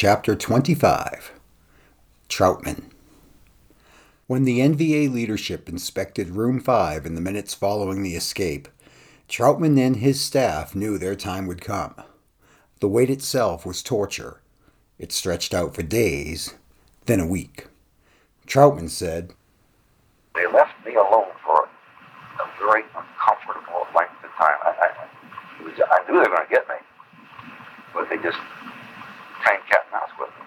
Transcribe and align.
Chapter 0.00 0.36
25 0.36 1.32
Trautman 2.28 2.84
When 4.28 4.44
the 4.44 4.60
NVA 4.60 5.12
leadership 5.12 5.68
inspected 5.68 6.36
Room 6.36 6.60
5 6.60 7.04
in 7.04 7.16
the 7.16 7.20
minutes 7.20 7.52
following 7.52 8.04
the 8.04 8.14
escape, 8.14 8.68
Trautman 9.28 9.76
and 9.76 9.96
his 9.96 10.20
staff 10.20 10.76
knew 10.76 10.98
their 10.98 11.16
time 11.16 11.48
would 11.48 11.60
come. 11.60 11.96
The 12.78 12.86
wait 12.86 13.10
itself 13.10 13.66
was 13.66 13.82
torture. 13.82 14.40
It 15.00 15.10
stretched 15.10 15.52
out 15.52 15.74
for 15.74 15.82
days, 15.82 16.54
then 17.06 17.18
a 17.18 17.26
week. 17.26 17.66
Trautman 18.46 18.90
said, 18.90 19.32
They 20.36 20.46
left 20.46 20.74
me 20.86 20.94
alone 20.94 21.32
for 21.44 21.64
a 22.38 22.64
very 22.64 22.84
uncomfortable 22.94 23.84
length 23.96 24.22
of 24.22 24.30
time. 24.38 24.58
I, 24.62 24.90
I, 25.58 25.64
was, 25.64 25.72
I 25.90 26.08
knew 26.08 26.22
they 26.22 26.30
were 26.30 26.36
going 26.36 26.46
to 26.46 26.54
get 26.54 26.68
me, 26.68 26.76
but 27.92 28.08
they 28.08 28.16
just 28.18 28.38
playing 29.48 29.64
cat 29.72 29.88
and 29.88 29.92
mouse 29.96 30.12
with 30.20 30.28
me. 30.28 30.44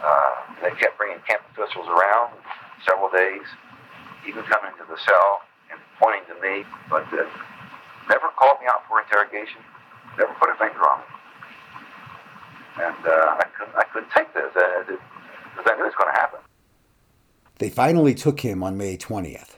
Uh, 0.00 0.32
they 0.64 0.72
kept 0.80 0.96
bringing 0.96 1.20
camp 1.28 1.44
officials 1.52 1.84
around 1.88 2.32
several 2.88 3.12
days, 3.12 3.44
even 4.26 4.42
coming 4.44 4.72
to 4.80 4.84
the 4.88 4.96
cell 5.04 5.44
and 5.70 5.78
pointing 6.00 6.24
to 6.32 6.36
me, 6.40 6.64
but 6.88 7.04
uh, 7.12 7.28
never 8.08 8.32
called 8.40 8.56
me 8.60 8.66
out 8.68 8.88
for 8.88 9.00
interrogation, 9.04 9.60
never 10.16 10.32
put 10.40 10.48
a 10.48 10.56
finger 10.56 10.80
on 10.80 11.00
me. 11.00 11.06
And 12.76 13.00
uh, 13.04 13.36
I, 13.40 13.44
couldn't, 13.56 13.76
I 13.76 13.84
couldn't 13.92 14.10
take 14.16 14.32
this 14.32 14.52
because 14.52 15.66
uh, 15.66 15.70
I 15.70 15.76
knew 15.76 15.84
it 15.84 15.92
was 15.92 15.98
going 15.98 16.12
to 16.12 16.18
happen. 16.18 16.40
They 17.58 17.70
finally 17.70 18.14
took 18.14 18.40
him 18.40 18.62
on 18.62 18.76
May 18.76 18.96
20th. 18.96 19.56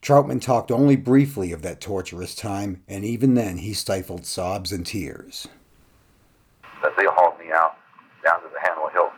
Trautman 0.00 0.40
talked 0.40 0.70
only 0.70 0.96
briefly 0.96 1.52
of 1.52 1.62
that 1.62 1.80
torturous 1.80 2.34
time, 2.34 2.82
and 2.88 3.04
even 3.04 3.34
then 3.34 3.58
he 3.58 3.74
stifled 3.74 4.24
sobs 4.24 4.72
and 4.72 4.86
tears. 4.86 5.48
That 6.82 6.92
they 6.96 7.04
hauled 7.04 7.38
me 7.38 7.52
out 7.52 7.76
down 8.26 8.42
to 8.42 8.48
the 8.52 8.60
Handle 8.60 8.88
Hill. 8.88 9.10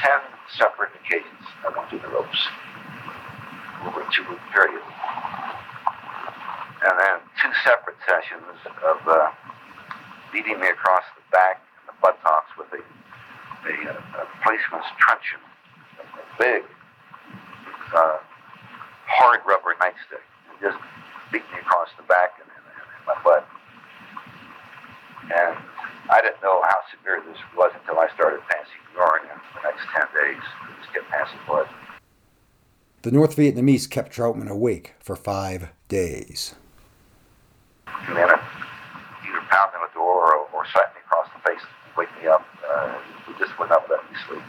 Ten 0.00 0.20
separate 0.60 0.92
occasions 1.00 1.40
I 1.64 1.72
went 1.72 1.88
through 1.88 2.04
the 2.04 2.12
ropes 2.12 2.36
over 3.88 4.04
a 4.04 4.08
two-week 4.12 4.44
period. 4.52 4.84
And 6.84 6.94
then 7.00 7.16
two 7.40 7.52
separate 7.64 7.96
sessions 8.04 8.44
of 8.84 9.00
uh, 9.08 9.32
beating 10.32 10.60
me 10.60 10.68
across 10.68 11.04
the 11.16 11.24
back 11.32 11.64
and 11.80 11.88
the 11.88 11.96
buttocks 12.04 12.52
with 12.60 12.68
a, 12.76 12.80
a, 12.80 13.72
a 14.20 14.24
policeman's 14.44 14.88
truncheon, 15.00 15.40
a 15.96 16.04
big, 16.36 16.62
uh, 17.96 18.20
hard 19.08 19.40
rubber 19.48 19.72
nightstick, 19.80 20.24
and 20.52 20.56
just 20.60 20.76
beat 21.32 21.44
me 21.52 21.60
across 21.64 21.88
the 21.96 22.04
back 22.04 22.36
and, 22.40 22.48
and, 22.52 22.64
and 22.68 22.88
my 23.08 23.16
butt. 23.24 23.48
And 25.32 25.56
I 26.12 26.20
didn't 26.20 26.42
know 26.42 26.60
how 26.64 26.80
severe 26.92 27.22
this 27.24 27.40
was 27.56 27.72
until 27.80 28.00
I 28.00 28.08
started. 28.12 28.40
And 28.40 28.59
the 29.54 29.60
next 29.62 29.86
10 29.92 30.02
days, 30.14 30.42
I 30.42 30.80
just 30.80 30.92
kept 30.92 31.08
passing 31.08 31.38
blood. 31.46 31.68
The 33.02 33.10
North 33.10 33.36
Vietnamese 33.36 33.88
kept 33.88 34.14
Trautman 34.14 34.48
awake 34.48 34.94
for 35.00 35.16
five 35.16 35.70
days. 35.88 36.54
And 37.86 38.16
then 38.16 38.28
either 38.28 39.40
pound 39.48 39.70
on 39.74 39.88
the 39.88 39.94
door 39.94 40.34
or, 40.34 40.48
or 40.52 40.66
slap 40.72 40.94
me 40.94 41.00
across 41.06 41.28
the 41.34 41.48
face 41.48 41.62
wake 41.96 42.08
me 42.20 42.28
up. 42.28 42.44
Uh, 42.68 42.98
it 43.28 43.38
just 43.38 43.58
would 43.58 43.68
not 43.68 43.88
let 43.90 44.02
me 44.10 44.16
sleep. 44.28 44.42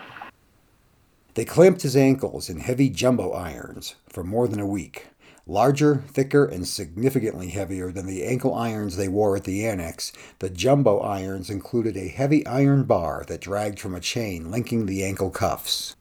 They 1.33 1.45
clamped 1.45 1.81
his 1.81 1.95
ankles 1.95 2.49
in 2.49 2.59
heavy 2.59 2.89
jumbo 2.89 3.31
irons 3.31 3.95
for 4.09 4.23
more 4.23 4.47
than 4.47 4.59
a 4.59 4.65
week. 4.65 5.07
Larger, 5.47 6.03
thicker, 6.07 6.45
and 6.45 6.67
significantly 6.67 7.49
heavier 7.49 7.91
than 7.91 8.05
the 8.05 8.23
ankle 8.23 8.53
irons 8.53 8.95
they 8.95 9.07
wore 9.07 9.35
at 9.35 9.43
the 9.43 9.65
annex, 9.65 10.13
the 10.37 10.49
jumbo 10.49 10.99
irons 10.99 11.49
included 11.49 11.97
a 11.97 12.09
heavy 12.09 12.45
iron 12.45 12.83
bar 12.83 13.23
that 13.27 13.41
dragged 13.41 13.79
from 13.79 13.95
a 13.95 13.99
chain 13.99 14.51
linking 14.51 14.85
the 14.85 15.03
ankle 15.03 15.31
cuffs. 15.31 15.95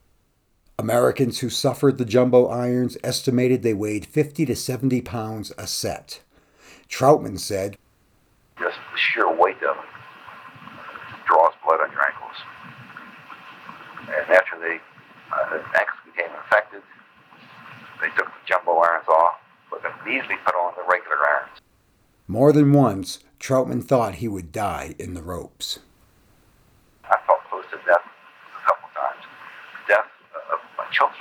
Americans 0.78 1.40
who 1.40 1.48
suffered 1.48 1.98
the 1.98 2.04
jumbo 2.04 2.46
irons 2.46 2.98
estimated 3.02 3.62
they 3.62 3.74
weighed 3.74 4.06
50 4.06 4.46
to 4.46 4.56
70 4.56 5.00
pounds 5.02 5.52
a 5.56 5.66
set. 5.66 6.20
Trautman 6.88 7.38
said, 7.38 7.76
Just 8.58 8.76
the 8.92 8.98
sheer 8.98 9.30
weight 9.30 9.62
of 9.62 9.76
it 9.76 11.26
draws 11.26 11.52
blood 11.64 11.80
on 11.80 11.92
your 11.92 12.04
ankles. 12.04 12.36
And 14.08 14.36
after 14.36 14.56
uh, 14.56 15.50
the 15.50 15.78
ankles 15.78 16.00
became 16.04 16.30
infected, 16.34 16.82
they 18.00 18.08
took 18.16 18.26
the 18.26 18.42
jumbo 18.46 18.78
irons 18.78 19.08
off, 19.08 19.40
but 19.70 19.82
immediately 19.84 20.36
put 20.44 20.54
on 20.54 20.74
the 20.76 20.82
regular 20.90 21.16
irons. 21.16 21.60
More 22.26 22.52
than 22.52 22.72
once, 22.72 23.20
Trautman 23.38 23.82
thought 23.82 24.16
he 24.16 24.28
would 24.28 24.52
die 24.52 24.94
in 24.98 25.14
the 25.14 25.22
ropes. 25.22 25.80
I 27.04 27.16
felt 27.26 27.40
close 27.50 27.64
to 27.72 27.78
death 27.84 28.06
a 28.06 28.60
couple 28.64 28.88
times. 28.94 29.24
Death 29.88 30.06
of 30.52 30.60
my 30.78 30.86
children. 30.92 31.18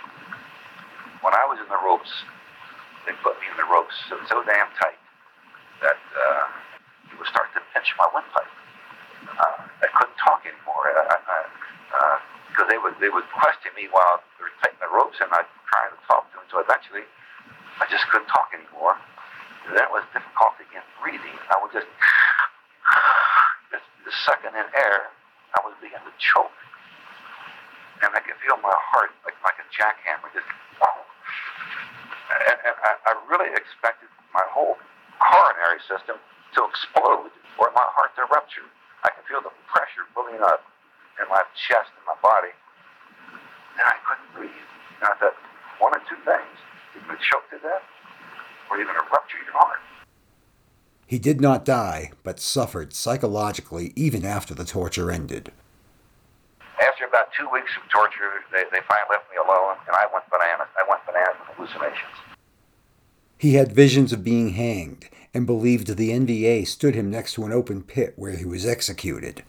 When 1.22 1.34
I 1.34 1.44
was 1.50 1.60
in 1.60 1.68
the 1.68 1.82
ropes, 1.84 2.12
they 3.06 3.14
put 3.24 3.40
me 3.42 3.50
in 3.50 3.58
the 3.58 3.66
ropes 3.72 3.96
so, 4.08 4.20
so 4.30 4.44
damn 4.46 4.70
tight 4.78 5.00
that 5.82 6.00
uh, 6.14 6.46
it 7.12 7.18
was 7.18 7.28
starting 7.32 7.56
to 7.56 7.64
pinch 7.74 7.90
my 7.98 8.08
windpipe. 8.14 8.52
Uh, 9.26 9.58
I 9.82 9.88
couldn't 9.96 10.20
talk 10.20 10.44
anymore 10.46 10.94
because 12.52 12.68
uh, 12.68 12.72
they 12.72 12.78
would 12.78 12.96
they 13.00 13.10
would 13.10 13.26
question 13.32 13.72
me 13.76 13.88
while 13.92 14.22
they 14.38 14.46
were 14.46 14.56
tightening 14.62 14.84
the 14.84 14.92
ropes, 14.92 15.18
and 15.24 15.32
I'd 15.32 15.48
try 15.68 15.90
to 15.90 16.00
talk 16.08 16.28
to 16.36 16.38
them. 16.38 16.39
So 16.50 16.60
eventually, 16.60 17.06
I 17.80 17.86
just 17.90 18.06
couldn't 18.10 18.28
talk 18.28 18.50
anymore. 18.54 18.98
And 19.70 19.78
then 19.78 19.86
it 19.86 19.94
was 19.94 20.04
difficult 20.14 20.58
again 20.58 20.84
breathing. 21.02 21.38
I 21.50 21.56
would 21.62 21.72
just 21.72 21.88
just, 23.72 23.86
just 24.06 24.18
sucking 24.26 24.54
in 24.58 24.68
air. 24.74 25.14
I 25.54 25.62
was 25.66 25.74
beginning 25.82 26.10
to 26.10 26.18
choke, 26.18 26.54
and 28.02 28.10
I 28.14 28.22
could 28.22 28.38
feel 28.42 28.58
my 28.62 28.74
heart 28.94 29.14
like 29.26 29.38
like 29.46 29.58
a 29.62 29.68
jackhammer 29.70 30.30
just. 30.34 30.50
And, 32.30 32.58
and 32.62 32.76
I, 32.86 32.94
I 33.10 33.12
really 33.26 33.50
expected 33.58 34.06
my 34.38 34.46
whole 34.54 34.78
coronary 35.18 35.82
system 35.90 36.22
to 36.54 36.60
explode 36.70 37.34
or 37.58 37.74
my 37.74 37.88
heart 37.98 38.14
to 38.22 38.30
rupture. 38.30 38.70
I 39.02 39.10
could 39.10 39.26
feel 39.26 39.42
the 39.42 39.50
pressure 39.66 40.06
building 40.14 40.38
up 40.38 40.62
in 41.18 41.26
my 41.26 41.42
chest 41.58 41.90
and 41.98 42.06
my 42.06 42.14
body, 42.22 42.54
and 43.82 43.86
I 43.86 43.98
couldn't 44.06 44.30
breathe. 44.38 44.70
And 45.02 45.10
I 45.10 45.16
thought, 45.18 45.38
one 45.82 45.98
of 45.98 46.06
two 46.06 46.22
things: 46.22 46.54
you're 46.94 47.02
going 47.10 47.18
to 47.18 47.24
choke 47.26 47.50
to 47.50 47.58
death, 47.66 47.82
or 48.70 48.78
you're 48.78 48.86
going 48.86 49.02
to 49.02 49.10
rupture 49.10 49.42
your 49.42 49.58
heart. 49.58 49.82
He 51.10 51.18
did 51.18 51.42
not 51.42 51.66
die, 51.66 52.12
but 52.22 52.40
suffered 52.40 52.94
psychologically 52.94 53.94
even 53.96 54.24
after 54.24 54.54
the 54.54 54.64
torture 54.64 55.10
ended. 55.10 55.52
After 56.80 57.06
about 57.06 57.30
two 57.36 57.50
weeks 57.50 57.72
of 57.82 57.90
torture, 57.90 58.46
they, 58.52 58.66
they 58.72 58.86
finally 58.88 59.10
left 59.10 59.26
me 59.32 59.38
alone, 59.44 59.78
and 59.88 59.96
I 59.96 60.06
went 60.14 60.30
bananas. 60.30 60.68
I 60.78 60.88
went 60.88 61.04
bananas 61.08 61.36
with 61.40 61.58
hallucinations. 61.58 62.14
He 63.40 63.56
had 63.56 63.72
visions 63.72 64.14
of 64.14 64.24
being 64.24 64.50
hanged 64.50 65.10
and 65.34 65.48
believed 65.48 65.98
the 65.98 66.12
NVA 66.12 66.68
stood 66.68 66.94
him 66.94 67.10
next 67.10 67.34
to 67.34 67.46
an 67.46 67.52
open 67.52 67.82
pit 67.82 68.14
where 68.16 68.38
he 68.38 68.46
was 68.46 68.68
executed. 68.68 69.42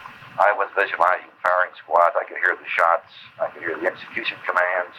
I 0.00 0.52
was 0.56 0.68
visualizing 0.74 1.30
firing 1.40 1.70
squads. 1.80 2.16
I 2.20 2.24
could 2.26 2.38
hear 2.38 2.56
the 2.56 2.68
shots. 2.68 3.12
I 3.40 3.46
could 3.52 3.62
hear 3.62 3.78
the 3.78 3.86
execution 3.86 4.38
commands. 4.44 4.96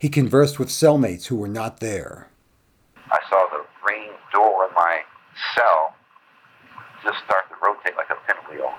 He 0.00 0.08
conversed 0.08 0.58
with 0.58 0.70
cellmates 0.70 1.26
who 1.26 1.36
were 1.36 1.46
not 1.46 1.78
there. 1.78 2.30
I 3.12 3.20
saw 3.30 3.46
the 3.50 3.52
green 3.52 3.52
door 3.52 3.60
in 3.60 3.61
my 4.82 4.98
cell 5.54 5.94
just 7.04 7.18
start 7.24 7.46
to 7.48 7.54
rotate 7.62 7.94
like 7.96 8.10
a 8.10 8.18
pinwheel. 8.26 8.72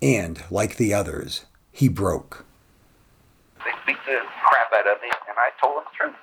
And, 0.00 0.42
like 0.50 0.76
the 0.76 0.94
others, 0.94 1.46
he 1.72 1.88
broke. 1.88 2.44
They 3.64 3.72
beat 3.86 3.98
the 4.06 4.20
crap 4.44 4.70
out 4.78 4.86
of 4.86 5.02
me, 5.02 5.10
and 5.28 5.36
I 5.36 5.50
told 5.60 5.78
them 5.78 5.84
the 5.90 5.96
truth. 5.96 6.18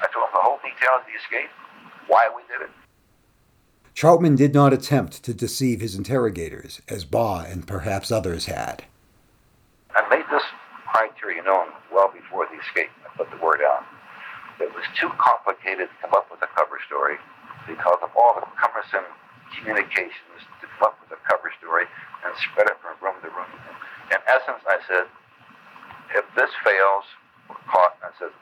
I 0.00 0.06
told 0.12 0.26
them 0.26 0.34
the 0.34 0.42
whole 0.42 0.58
details 0.58 1.02
of 1.02 1.06
the 1.06 1.18
escape, 1.18 1.50
why 2.06 2.30
we 2.34 2.42
did 2.42 2.68
it. 2.68 2.70
Trautman 3.94 4.36
did 4.36 4.54
not 4.54 4.72
attempt 4.72 5.22
to 5.24 5.34
deceive 5.34 5.80
his 5.80 5.96
interrogators, 5.96 6.80
as 6.88 7.04
Baugh 7.04 7.44
and 7.44 7.66
perhaps 7.66 8.12
others 8.12 8.46
had. 8.46 8.84
I 9.94 10.08
made 10.08 10.24
this 10.30 10.42
criteria 10.92 11.42
known 11.42 11.68
well 11.92 12.12
before 12.12 12.46
the 12.46 12.58
escape. 12.62 12.90
I 13.04 13.16
put 13.16 13.30
the 13.30 13.44
word 13.44 13.60
out. 13.62 13.84
It 14.60 14.72
was 14.74 14.84
too 14.98 15.10
complicated 15.18 15.88
to 15.88 15.96
come 16.00 16.14
up 16.14 16.30
with 16.30 16.42
a 16.42 16.50
cover 16.54 16.78
story 16.86 17.16
because 17.66 18.00
of 18.02 18.10
all 18.16 18.34
the 18.36 18.46
cumbersome 18.58 19.06
communications 19.58 20.40
to 20.60 20.66
come 20.78 20.90
up 20.90 20.96
with 21.02 21.12
a 21.14 21.20
cover 21.28 21.52
story 21.60 21.84
and 22.24 22.30
spread 22.50 22.68
it 22.70 22.78
from 22.80 22.96
room 23.02 23.18
to 23.22 23.30
room. 23.30 23.50
In 24.10 24.20
essence, 24.26 24.62
I 24.66 24.78
said, 24.88 25.06
if 26.16 26.24
this 26.36 26.50
fails, 26.64 27.04
we're 27.48 27.60
caught. 27.68 27.96
I 28.02 28.10
said, 28.18 28.32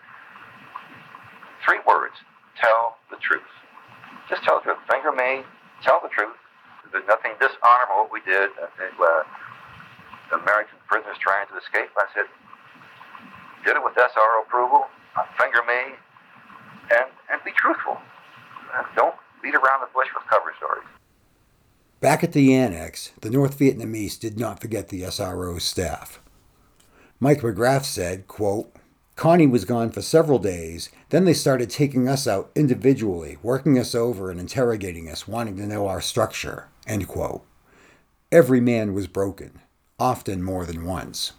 three 1.67 1.81
words, 1.87 2.14
tell 2.58 2.99
the 3.11 3.19
truth. 3.22 3.46
Just 4.28 4.43
tell 4.44 4.58
the 4.62 4.75
truth. 4.75 4.82
Finger 4.90 5.12
me, 5.12 5.43
tell 5.82 6.00
the 6.02 6.11
truth. 6.11 6.37
There's 6.90 7.06
nothing 7.06 7.38
dishonorable 7.38 8.11
what 8.11 8.12
we 8.12 8.23
did. 8.26 8.50
I 8.58 8.66
uh, 8.66 9.23
the 10.31 10.38
American 10.43 10.78
prisoners 10.87 11.19
trying 11.19 11.46
to 11.50 11.58
escape. 11.58 11.90
I 11.99 12.06
said, 12.14 12.26
did 13.66 13.76
it 13.76 13.82
with 13.82 13.94
SRO 13.94 14.46
approval, 14.46 14.87
uh, 15.19 15.26
finger 15.38 15.62
me, 15.66 15.99
and, 16.94 17.11
and 17.31 17.38
be 17.44 17.52
truthful. 17.55 17.99
Don't 18.96 19.14
beat 19.43 19.55
around 19.55 19.81
the 19.81 19.88
bush 19.94 20.08
with 20.14 20.26
cover 20.28 20.52
stories. 20.56 20.87
Back 22.00 22.25
at 22.25 22.32
the 22.32 22.55
annex, 22.55 23.12
the 23.20 23.31
North 23.31 23.58
Vietnamese 23.58 24.19
did 24.19 24.38
not 24.38 24.61
forget 24.61 24.88
the 24.88 25.02
SRO 25.02 25.61
staff. 25.61 26.20
Mike 27.19 27.40
McGrath 27.40 27.84
said, 27.84 28.26
quote, 28.26 28.75
Connie 29.17 29.46
was 29.46 29.67
gone 29.67 29.90
for 29.90 30.00
several 30.00 30.38
days. 30.38 30.88
Then 31.11 31.26
they 31.26 31.34
started 31.34 31.69
taking 31.69 32.08
us 32.08 32.26
out 32.26 32.50
individually, 32.55 33.37
working 33.43 33.78
us 33.78 33.94
over 33.94 34.31
and 34.31 34.40
interrogating 34.40 35.11
us, 35.11 35.28
wanting 35.28 35.58
to 35.58 35.66
know 35.66 35.87
our 35.87 36.00
structure. 36.00 36.69
End 36.87 37.06
quote. 37.06 37.44
Every 38.32 38.62
man 38.62 38.94
was 38.94 39.06
broken, 39.06 39.61
often 39.99 40.43
more 40.43 40.64
than 40.64 40.87
once. 40.87 41.34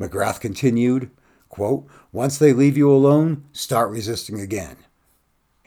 McGrath 0.00 0.40
continued, 0.40 1.10
quote, 1.50 1.86
Once 2.12 2.38
they 2.38 2.54
leave 2.54 2.78
you 2.78 2.90
alone, 2.90 3.44
start 3.52 3.90
resisting 3.90 4.40
again. 4.40 4.76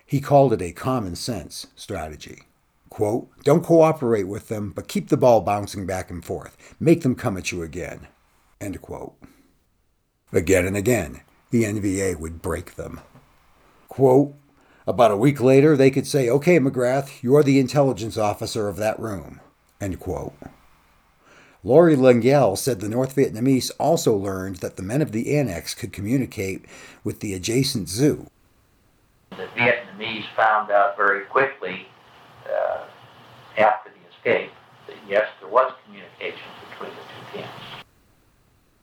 He 0.05 0.21
called 0.21 0.53
it 0.53 0.61
a 0.61 0.71
common 0.71 1.15
sense 1.15 1.67
strategy. 1.75 2.43
Quote, 2.89 3.29
Don't 3.43 3.63
cooperate 3.63 4.27
with 4.27 4.47
them, 4.47 4.71
but 4.75 4.87
keep 4.87 5.09
the 5.09 5.17
ball 5.17 5.41
bouncing 5.41 5.85
back 5.85 6.11
and 6.11 6.23
forth. 6.23 6.75
Make 6.79 7.01
them 7.01 7.15
come 7.15 7.37
at 7.37 7.51
you 7.51 7.63
again. 7.63 8.07
End 8.61 8.81
quote. 8.81 9.15
Again 10.31 10.65
and 10.65 10.77
again, 10.77 11.21
the 11.49 11.63
NVA 11.63 12.19
would 12.19 12.41
break 12.41 12.75
them. 12.75 13.01
Quote, 13.87 14.35
about 14.87 15.11
a 15.11 15.17
week 15.17 15.41
later, 15.41 15.75
they 15.75 15.89
could 15.89 16.05
say, 16.05 16.29
Okay, 16.29 16.59
McGrath, 16.59 17.23
you're 17.23 17.43
the 17.43 17.59
intelligence 17.59 18.17
officer 18.17 18.67
of 18.67 18.77
that 18.77 18.99
room. 18.99 19.41
End 19.81 19.99
quote. 19.99 20.35
Laurie 21.63 21.95
Lengyel 21.95 22.55
said 22.55 22.79
the 22.79 22.87
North 22.87 23.15
Vietnamese 23.15 23.71
also 23.79 24.15
learned 24.15 24.57
that 24.57 24.75
the 24.75 24.83
men 24.83 25.01
of 25.01 25.11
the 25.11 25.35
annex 25.35 25.73
could 25.73 25.91
communicate 25.91 26.63
with 27.03 27.21
the 27.21 27.33
adjacent 27.33 27.89
zoo. 27.89 28.29
The 29.37 29.47
Vietnamese 29.59 30.25
found 30.35 30.71
out 30.71 30.95
very 30.95 31.25
quickly 31.25 31.87
uh, 32.45 32.85
after 33.57 33.89
the 33.89 34.15
escape 34.15 34.51
that 34.87 34.95
yes, 35.09 35.27
there 35.41 35.49
was 35.49 35.73
communication 35.85 36.39
between 36.71 36.91
the 36.91 37.01
two 37.01 37.37
camps. 37.39 37.65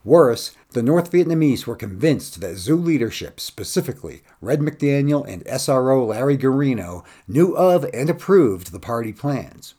Worse, 0.05 0.57
the 0.71 0.83
North 0.83 1.13
Vietnamese 1.13 1.65
were 1.65 1.77
convinced 1.77 2.41
that 2.41 2.57
zoo 2.57 2.77
leadership, 2.77 3.39
specifically 3.39 4.23
Red 4.41 4.61
McDaniel 4.61 5.27
and 5.27 5.45
SRO 5.45 6.07
Larry 6.07 6.37
Guarino, 6.37 7.05
knew 7.29 7.57
of 7.57 7.87
and 7.95 8.11
approved 8.11 8.73
the 8.73 8.81
party 8.81 9.13
plans. 9.13 9.75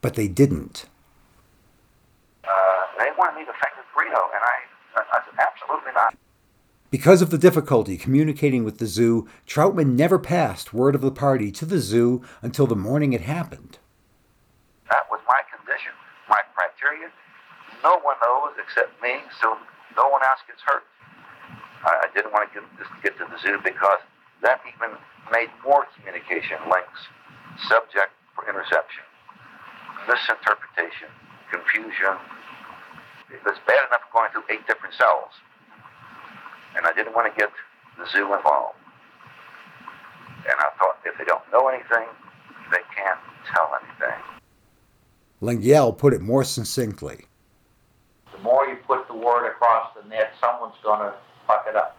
But 0.00 0.14
they 0.14 0.28
didn't. 0.28 0.86
Uh, 2.44 2.48
they 2.98 3.10
wanted 3.18 3.40
me 3.40 3.44
to 3.44 3.52
fight 3.52 3.72
with 3.76 3.86
Guarino, 3.92 4.22
and 4.32 4.42
I, 4.44 5.02
I 5.12 5.20
said, 5.24 5.34
absolutely 5.38 5.92
not. 5.94 6.14
Because 6.90 7.22
of 7.22 7.30
the 7.30 7.38
difficulty 7.38 7.96
communicating 7.96 8.64
with 8.64 8.78
the 8.78 8.86
zoo, 8.86 9.28
Trautman 9.46 9.94
never 9.94 10.18
passed 10.18 10.74
word 10.74 10.96
of 10.96 11.02
the 11.02 11.14
party 11.14 11.52
to 11.52 11.64
the 11.64 11.78
zoo 11.78 12.20
until 12.42 12.66
the 12.66 12.74
morning 12.74 13.12
it 13.12 13.20
happened. 13.20 13.78
That 14.90 15.06
was 15.06 15.22
my 15.22 15.38
condition, 15.54 15.94
my 16.26 16.42
criteria. 16.50 17.06
No 17.86 18.02
one 18.02 18.18
knows 18.18 18.58
except 18.58 18.90
me, 18.98 19.22
so 19.40 19.54
no 19.94 20.10
one 20.10 20.18
else 20.26 20.42
gets 20.50 20.58
hurt. 20.66 20.82
I, 21.86 22.10
didn't 22.12 22.34
want 22.34 22.50
to 22.50 22.58
get, 22.58 22.66
just 22.74 22.90
get 23.06 23.14
to 23.22 23.24
the 23.24 23.38
zoo 23.38 23.62
because 23.62 24.02
that 24.42 24.58
even 24.66 24.98
made 25.30 25.48
more 25.62 25.86
communication 25.94 26.58
links 26.66 27.06
subject 27.70 28.10
for 28.34 28.50
interception, 28.50 29.06
misinterpretation, 30.10 31.08
confusion. 31.54 32.18
It 33.30 33.46
was 33.46 33.62
bad 33.62 33.86
enough 33.86 34.10
going 34.10 34.34
through 34.34 34.50
eight 34.50 34.66
different 34.66 34.98
cells. 34.98 35.30
And 36.76 36.86
I 36.86 36.92
didn't 36.92 37.14
want 37.14 37.32
to 37.32 37.38
get 37.38 37.50
the 37.98 38.06
zoo 38.10 38.32
involved. 38.34 38.76
And 40.44 40.54
I 40.58 40.70
thought 40.78 40.98
if 41.04 41.18
they 41.18 41.24
don't 41.24 41.42
know 41.52 41.68
anything, 41.68 42.08
they 42.70 42.82
can't 42.96 43.20
tell 43.52 43.70
anything. 43.82 44.20
Lengyel 45.42 45.96
put 45.96 46.12
it 46.12 46.20
more 46.20 46.44
succinctly 46.44 47.26
the 48.40 48.44
more 48.44 48.66
you 48.66 48.76
put 48.86 49.06
the 49.06 49.14
word 49.14 49.48
across 49.48 49.92
the 49.94 50.08
net, 50.08 50.32
someone's 50.40 50.74
going 50.82 51.00
to 51.00 51.14
fuck 51.46 51.66
it 51.68 51.76
up. 51.76 51.98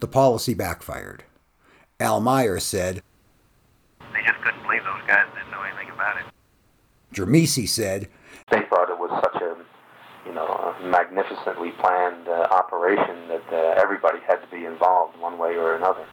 The 0.00 0.08
policy 0.08 0.54
backfired. 0.54 1.24
Al 2.00 2.20
Meyer 2.20 2.60
said, 2.60 3.02
They 4.12 4.22
just 4.22 4.40
couldn't 4.42 4.62
believe 4.62 4.84
those 4.84 5.02
guys 5.06 5.26
didn't 5.34 5.50
know 5.50 5.62
anything 5.62 5.90
about 5.90 6.16
it. 6.18 6.24
Dramesi 7.14 7.68
said, 7.68 8.08
They 8.50 8.62
thought 8.68 8.90
it 8.90 8.98
was 8.98 9.10
such 9.22 9.42
a, 9.42 9.56
you 10.26 10.32
know, 10.32 10.46
a 10.46 10.86
magnificently 10.86 11.70
planned 11.72 12.28
uh, 12.28 12.48
operation 12.50 13.28
that 13.28 13.44
uh, 13.52 13.80
everybody 13.80 14.18
had 14.26 14.36
to 14.36 14.46
be 14.50 14.64
involved 14.64 15.18
one 15.20 15.38
way 15.38 15.56
or 15.56 15.76
another. 15.76 16.06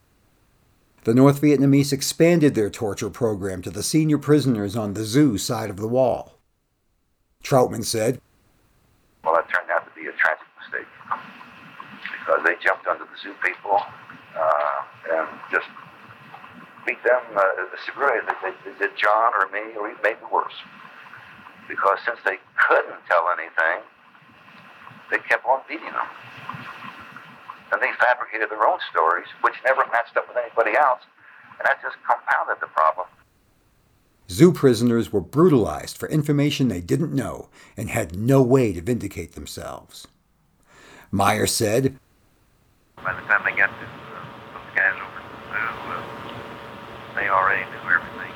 The 1.04 1.16
North 1.16 1.42
Vietnamese 1.42 1.92
expanded 1.92 2.54
their 2.54 2.70
torture 2.70 3.10
program 3.10 3.62
to 3.64 3.72
the 3.72 3.82
senior 3.82 4.18
prisoners 4.18 4.76
on 4.76 4.94
the 4.94 5.04
zoo 5.04 5.38
side 5.38 5.70
of 5.70 5.78
the 5.78 5.88
wall. 5.88 6.38
Trautman 7.44 7.84
said, 7.84 8.22
well, 9.24 9.34
that 9.36 9.50
turned 9.50 9.70
out 9.72 9.86
to 9.86 9.94
be 10.00 10.08
a 10.08 10.14
tragic 10.14 10.46
mistake 10.62 10.90
because 12.20 12.42
they 12.46 12.54
jumped 12.64 12.86
under 12.86 13.06
the 13.06 13.18
zoo 13.22 13.34
people 13.44 13.82
uh, 14.38 14.78
and 15.12 15.28
just 15.52 15.68
beat 16.86 17.02
them 17.04 17.22
uh, 17.36 17.42
severely. 17.86 18.22
They, 18.26 18.50
they, 18.50 18.72
they 18.72 18.78
did 18.88 18.98
John 18.98 19.34
or 19.34 19.50
me, 19.50 19.74
or 19.78 19.90
even 19.90 20.02
maybe 20.04 20.22
worse. 20.32 20.54
Because 21.68 21.98
since 22.06 22.20
they 22.26 22.38
couldn't 22.68 23.02
tell 23.10 23.26
anything, 23.38 23.86
they 25.12 25.20
kept 25.20 25.46
on 25.46 25.62
beating 25.68 25.92
them. 25.92 26.08
And 27.72 27.82
they 27.82 27.92
fabricated 28.00 28.50
their 28.50 28.68
own 28.68 28.80
stories, 28.90 29.28
which 29.42 29.56
never 29.64 29.84
matched 29.92 30.18
up 30.18 30.28
with 30.28 30.38
anybody 30.38 30.76
else, 30.78 31.02
and 31.60 31.66
that 31.68 31.82
just 31.82 31.96
compounded 32.08 32.60
the 32.60 32.68
problem. 32.68 33.08
Zoo 34.30 34.54
prisoners 34.54 35.12
were 35.12 35.22
brutalized 35.22 35.98
for 35.98 36.08
information 36.08 36.70
they 36.70 36.80
didn't 36.80 37.14
know 37.14 37.50
and 37.76 37.90
had 37.90 38.18
no 38.18 38.42
way 38.42 38.72
to 38.72 38.82
vindicate 38.82 39.34
themselves. 39.34 40.08
Meyer 41.12 41.46
said, 41.46 41.98
By 43.04 43.14
the 43.14 43.22
time 43.28 43.44
they 43.44 43.52
got 43.52 43.68
to 43.68 43.86
uh, 43.86 44.24
those 44.56 44.72
guys 44.74 44.96
over 44.96 45.20
the 45.20 45.36
zoo, 45.52 45.92
uh, 45.92 47.20
they 47.20 47.28
already 47.28 47.70
knew 47.70 47.92
everything. 47.92 48.32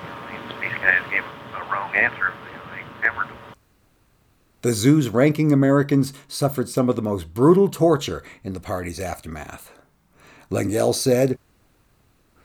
You 0.00 0.08
know, 0.08 0.20
these, 0.32 0.72
these 0.72 0.78
guys 0.80 1.02
gave 1.10 1.24
a 1.24 1.62
wrong 1.70 1.94
answer. 1.94 2.32
They, 2.72 2.80
they 2.80 3.08
never 3.08 3.26
knew. 3.26 3.37
The 4.68 4.74
zoo's 4.74 5.08
ranking 5.08 5.50
Americans 5.50 6.12
suffered 6.28 6.68
some 6.68 6.90
of 6.90 6.96
the 6.96 7.00
most 7.00 7.32
brutal 7.32 7.70
torture 7.70 8.22
in 8.44 8.52
the 8.52 8.60
party's 8.60 9.00
aftermath. 9.00 9.72
Lengyel 10.50 10.94
said, 10.94 11.38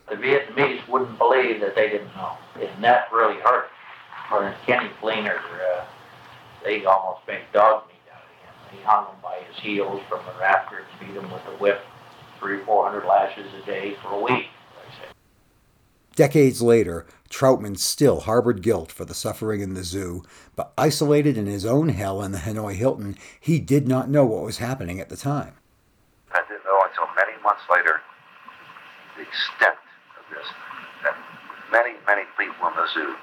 the 0.10 0.16
Vietnamese 0.16 0.88
wouldn't 0.88 1.18
believe 1.18 1.60
that 1.60 1.76
they 1.76 1.90
didn't 1.90 2.16
know. 2.16 2.38
And 2.56 2.82
that 2.82 3.12
really 3.12 3.42
hurt. 3.42 3.66
Or 4.32 4.56
Kenny 4.66 4.90
Fleenor, 5.02 5.38
uh, 5.38 5.84
they 6.64 6.86
almost 6.86 7.28
made 7.28 7.42
dog 7.52 7.88
meat 7.90 7.96
out 8.10 8.22
of 8.22 8.30
him. 8.30 8.78
They 8.78 8.84
hung 8.86 9.08
him 9.08 9.20
by 9.22 9.42
his 9.46 9.62
heels 9.62 10.02
from 10.08 10.22
the 10.26 10.40
rafters, 10.40 10.86
beat 11.02 11.10
him 11.10 11.30
with 11.30 11.42
a 11.48 11.58
whip, 11.58 11.82
three, 12.40 12.64
four 12.64 12.90
hundred 12.90 13.06
lashes 13.06 13.48
a 13.62 13.66
day 13.66 13.98
for 14.02 14.14
a 14.14 14.22
week. 14.22 14.46
Decades 16.16 16.62
later, 16.62 17.08
Trautman 17.30 17.78
still 17.80 18.22
harbored 18.22 18.62
guilt 18.62 18.92
for 18.92 19.04
the 19.04 19.16
suffering 19.16 19.62
in 19.62 19.74
the 19.74 19.84
zoo, 19.84 20.24
but 20.56 20.72
isolated 20.78 21.38
in 21.38 21.48
his 21.48 21.66
own 21.66 21.90
hell 21.90 22.22
in 22.22 22.32
the 22.32 22.38
Hanoi 22.38 22.76
Hilton, 22.76 23.18
he 23.40 23.60
did 23.60 23.88
not 23.88 24.10
know 24.10 24.24
what 24.24 24.44
was 24.44 24.60
happening 24.60 25.00
at 25.00 25.10
the 25.10 25.18
time. 25.18 25.56
I 26.32 26.42
didn't 26.48 26.64
know 26.66 26.80
until 26.86 27.10
many 27.16 27.42
months 27.42 27.64
later 27.72 28.02
the 29.18 29.24
extent 29.24 29.78
of 30.20 30.26
this 30.30 30.46
that 31.02 31.18
many, 31.72 31.98
many 32.06 32.24
people 32.38 32.68
in 32.68 32.76
the 32.76 32.88
zoo, 32.94 33.16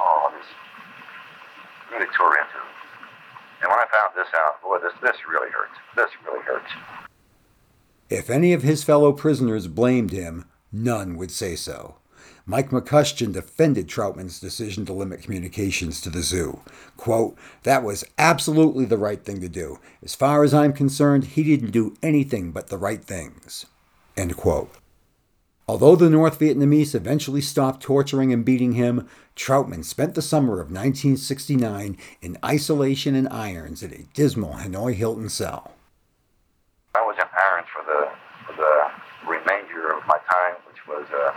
oh, 0.00 0.32
this 0.34 0.46
really 1.92 2.10
tore 2.16 2.36
into. 2.36 2.58
And 3.62 3.70
when 3.70 3.78
I 3.78 3.86
found 3.86 4.16
this 4.16 4.34
out, 4.34 4.60
boy, 4.62 4.78
this, 4.82 4.92
this 5.00 5.16
really 5.30 5.50
hurts. 5.50 5.78
This 5.94 6.10
really 6.26 6.42
hurts. 6.42 6.72
If 8.10 8.28
any 8.28 8.52
of 8.52 8.62
his 8.62 8.82
fellow 8.82 9.12
prisoners 9.12 9.68
blamed 9.68 10.10
him, 10.10 10.46
none 10.72 11.16
would 11.16 11.30
say 11.30 11.54
so. 11.54 12.01
Mike 12.44 12.70
McCuistion 12.70 13.32
defended 13.32 13.86
Trautman's 13.86 14.40
decision 14.40 14.84
to 14.86 14.92
limit 14.92 15.22
communications 15.22 16.00
to 16.00 16.10
the 16.10 16.22
zoo. 16.22 16.60
Quote, 16.96 17.36
that 17.62 17.84
was 17.84 18.04
absolutely 18.18 18.84
the 18.84 18.98
right 18.98 19.24
thing 19.24 19.40
to 19.40 19.48
do. 19.48 19.78
As 20.02 20.14
far 20.14 20.42
as 20.42 20.52
I'm 20.52 20.72
concerned, 20.72 21.24
he 21.24 21.44
didn't 21.44 21.70
do 21.70 21.94
anything 22.02 22.50
but 22.50 22.66
the 22.66 22.78
right 22.78 23.02
things. 23.02 23.66
End 24.16 24.36
quote. 24.36 24.70
Although 25.68 25.94
the 25.94 26.10
North 26.10 26.40
Vietnamese 26.40 26.94
eventually 26.94 27.40
stopped 27.40 27.82
torturing 27.82 28.32
and 28.32 28.44
beating 28.44 28.72
him, 28.72 29.08
Trautman 29.36 29.84
spent 29.84 30.14
the 30.14 30.22
summer 30.22 30.54
of 30.54 30.70
1969 30.70 31.96
in 32.20 32.38
isolation 32.44 33.14
and 33.14 33.28
irons 33.28 33.82
in 33.82 33.92
a 33.92 34.02
dismal 34.12 34.54
Hanoi 34.54 34.94
Hilton 34.94 35.28
cell. 35.28 35.72
I 36.96 37.00
was 37.02 37.16
in 37.16 37.24
irons 37.24 37.68
for 37.72 37.84
the, 37.86 38.10
for 38.44 38.56
the 38.60 39.30
remainder 39.30 39.96
of 39.96 40.04
my 40.06 40.18
time, 40.28 40.56
which 40.66 40.86
was, 40.88 41.06
uh, 41.14 41.32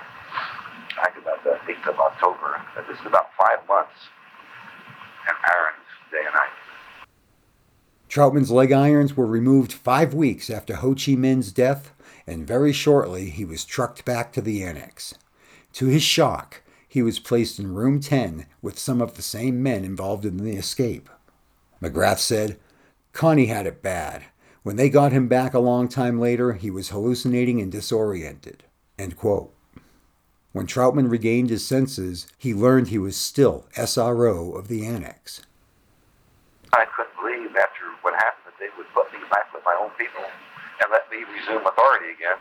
I 1.01 1.10
think 1.12 1.25
about 1.25 1.44
the 1.44 1.58
8th 1.72 1.89
of 1.94 2.00
October. 2.00 2.62
Uh, 2.77 2.82
this 2.88 3.00
is 3.00 3.06
about 3.06 3.30
five 3.38 3.65
months 3.68 3.94
in 5.27 5.36
irons, 5.44 5.86
day 6.12 6.24
and 6.25 6.34
night. 6.34 7.08
Trautman's 8.10 8.51
leg 8.51 8.72
irons 8.72 9.18
were 9.18 9.25
removed 9.25 9.74
five 9.74 10.13
weeks 10.13 10.50
after 10.50 10.75
Ho 10.75 10.94
Chi 10.94 11.15
Minh's 11.15 11.51
death 11.51 11.92
and 12.27 12.48
very 12.48 12.74
shortly 12.74 13.30
he 13.30 13.46
was 13.46 13.65
trucked 13.65 14.06
back 14.06 14.32
to 14.34 14.42
the 14.42 14.63
annex. 14.63 15.15
To 15.74 15.88
his 15.88 16.04
shock, 16.04 16.62
he 16.88 17.01
was 17.01 17.20
placed 17.20 17.60
in 17.60 17.74
room 17.74 18.00
10 18.00 18.46
with 18.62 18.80
some 18.80 19.01
of 19.01 19.15
the 19.15 19.22
same 19.22 19.62
men 19.62 19.84
involved 19.84 20.25
in 20.25 20.38
the 20.38 20.56
escape. 20.56 21.10
McGrath 21.82 22.20
said, 22.20 22.58
Connie 23.12 23.48
had 23.48 23.68
it 23.68 23.82
bad. 23.82 24.24
When 24.63 24.77
they 24.77 24.89
got 24.89 25.12
him 25.12 25.27
back 25.27 25.54
a 25.54 25.60
long 25.60 25.88
time 25.88 26.20
later, 26.20 26.54
he 26.54 26.72
was 26.72 26.89
hallucinating 26.89 27.62
and 27.62 27.72
disoriented. 27.72 28.63
End 28.98 29.15
quote. 29.15 29.54
When 30.55 30.67
Trautman 30.67 31.12
regained 31.12 31.50
his 31.50 31.67
senses, 31.67 32.27
he 32.38 32.53
learned 32.53 32.88
he 32.88 32.97
was 32.97 33.17
still 33.17 33.65
SRO 33.75 34.57
of 34.57 34.69
the 34.69 34.85
annex. 34.85 35.41
I 36.71 36.85
couldn't 36.95 37.13
believe 37.19 37.53
after 37.57 37.81
what 38.03 38.13
happened 38.13 38.45
that 38.45 38.53
they 38.57 38.69
would 38.77 38.88
put 38.93 39.12
me 39.12 39.19
back 39.29 39.53
with 39.53 39.63
my 39.65 39.77
own 39.81 39.89
people 39.97 40.24
and 40.24 40.89
let 40.89 41.12
me 41.12 41.25
resume 41.38 41.67
authority 41.67 42.05
again. 42.13 42.38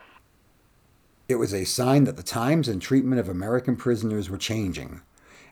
It 1.28 1.34
was 1.40 1.52
a 1.52 1.64
sign 1.64 2.04
that 2.04 2.16
the 2.16 2.22
times 2.22 2.68
and 2.68 2.80
treatment 2.80 3.18
of 3.18 3.28
American 3.28 3.74
prisoners 3.74 4.30
were 4.30 4.38
changing, 4.38 5.00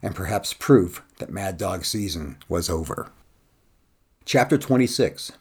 and 0.00 0.14
perhaps 0.14 0.54
proof 0.54 1.02
that 1.18 1.32
Mad 1.32 1.58
Dog 1.58 1.84
season 1.84 2.36
was 2.48 2.70
over. 2.70 3.10
Chapter 4.24 4.56
26 4.56 5.32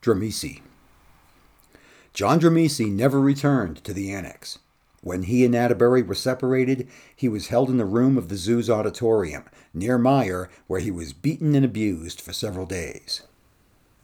Dramesi 0.00 0.62
John 2.14 2.40
Dramesi 2.40 2.90
never 2.90 3.20
returned 3.20 3.84
to 3.84 3.92
the 3.92 4.10
annex. 4.10 4.60
When 5.00 5.22
he 5.22 5.44
and 5.44 5.54
Atterberry 5.54 6.06
were 6.06 6.14
separated, 6.14 6.88
he 7.14 7.28
was 7.28 7.48
held 7.48 7.70
in 7.70 7.76
the 7.76 7.84
room 7.84 8.18
of 8.18 8.28
the 8.28 8.36
zoo's 8.36 8.68
auditorium, 8.68 9.44
near 9.72 9.96
Meyer, 9.96 10.50
where 10.66 10.80
he 10.80 10.90
was 10.90 11.12
beaten 11.12 11.54
and 11.54 11.64
abused 11.64 12.20
for 12.20 12.32
several 12.32 12.66
days. 12.66 13.22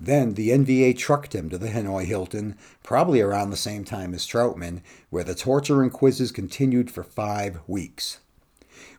Then 0.00 0.34
the 0.34 0.50
NVA 0.50 0.96
trucked 0.96 1.34
him 1.34 1.48
to 1.50 1.58
the 1.58 1.68
Hanoi 1.68 2.04
Hilton, 2.04 2.56
probably 2.82 3.20
around 3.20 3.50
the 3.50 3.56
same 3.56 3.84
time 3.84 4.14
as 4.14 4.26
Trautman, 4.26 4.82
where 5.10 5.24
the 5.24 5.34
torture 5.34 5.82
and 5.82 5.92
quizzes 5.92 6.32
continued 6.32 6.90
for 6.90 7.02
five 7.02 7.60
weeks. 7.66 8.18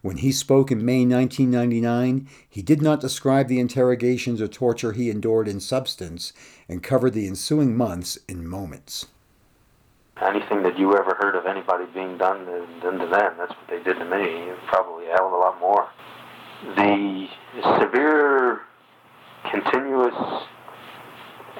When 0.01 0.17
he 0.17 0.31
spoke 0.31 0.71
in 0.71 0.85
May 0.85 1.05
1999, 1.05 2.27
he 2.49 2.61
did 2.61 2.81
not 2.81 3.01
describe 3.01 3.47
the 3.47 3.59
interrogations 3.59 4.41
or 4.41 4.47
torture 4.47 4.93
he 4.93 5.09
endured 5.09 5.47
in 5.47 5.59
substance 5.59 6.33
and 6.69 6.81
covered 6.81 7.13
the 7.13 7.27
ensuing 7.27 7.75
months 7.75 8.17
in 8.27 8.47
moments. 8.47 9.07
Anything 10.22 10.63
that 10.63 10.79
you 10.79 10.95
ever 10.95 11.15
heard 11.19 11.36
of 11.36 11.45
anybody 11.45 11.86
being 11.93 12.17
done 12.17 12.45
done 12.81 13.00
to 13.00 13.07
them, 13.07 13.34
that's 13.38 13.51
what 13.51 13.67
they 13.69 13.84
did 13.84 14.00
to 14.00 14.05
me. 14.05 14.51
Probably 14.67 15.07
a 15.07 15.12
hell 15.12 15.27
of 15.27 15.34
a 15.34 15.36
lot 15.36 15.60
more. 15.60 15.89
The 16.75 17.27
severe, 17.79 18.62
continuous 19.51 20.15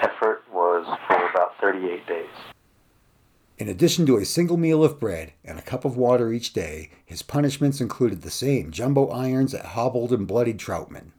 effort 0.02 0.44
was 0.52 0.86
for 1.08 1.30
about 1.30 1.60
38 1.60 2.08
days. 2.08 2.30
In 3.58 3.70
addition 3.70 4.06
to 4.06 4.18
a 4.18 4.26
single 4.26 4.58
meal 4.58 4.84
of 4.84 5.00
bread 5.00 5.34
and 5.44 5.60
a 5.60 5.62
cup 5.62 5.86
of 5.86 5.98
water 5.98 6.32
each 6.32 6.54
day, 6.54 6.90
his 7.06 7.22
punishments 7.22 7.82
included 7.82 8.22
the 8.22 8.32
same 8.32 8.72
jumbo 8.72 9.10
irons 9.10 9.52
that 9.52 9.66
hobbled 9.66 10.12
and 10.12 10.28
bloodied 10.28 10.60
Trautman 10.60 11.12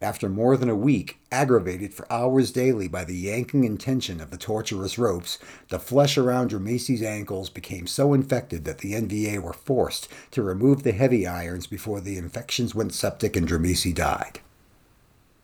after 0.00 0.28
more 0.28 0.56
than 0.56 0.68
a 0.68 0.76
week, 0.76 1.18
aggravated 1.32 1.94
for 1.94 2.10
hours 2.12 2.50
daily 2.52 2.86
by 2.86 3.04
the 3.04 3.16
yanking 3.16 3.64
and 3.64 3.80
tension 3.80 4.20
of 4.20 4.30
the 4.30 4.36
torturous 4.36 4.98
ropes, 4.98 5.38
the 5.70 5.78
flesh 5.78 6.18
around 6.18 6.50
Dramesi's 6.50 7.02
ankles 7.02 7.48
became 7.48 7.86
so 7.86 8.12
infected 8.12 8.64
that 8.64 8.78
the 8.78 8.92
NVA 8.92 9.40
were 9.40 9.54
forced 9.54 10.08
to 10.32 10.42
remove 10.42 10.82
the 10.82 10.92
heavy 10.92 11.26
irons 11.26 11.66
before 11.66 12.00
the 12.00 12.18
infections 12.18 12.74
went 12.74 12.92
septic 12.92 13.36
and 13.36 13.48
Dramesi 13.48 13.94
died. 13.94 14.40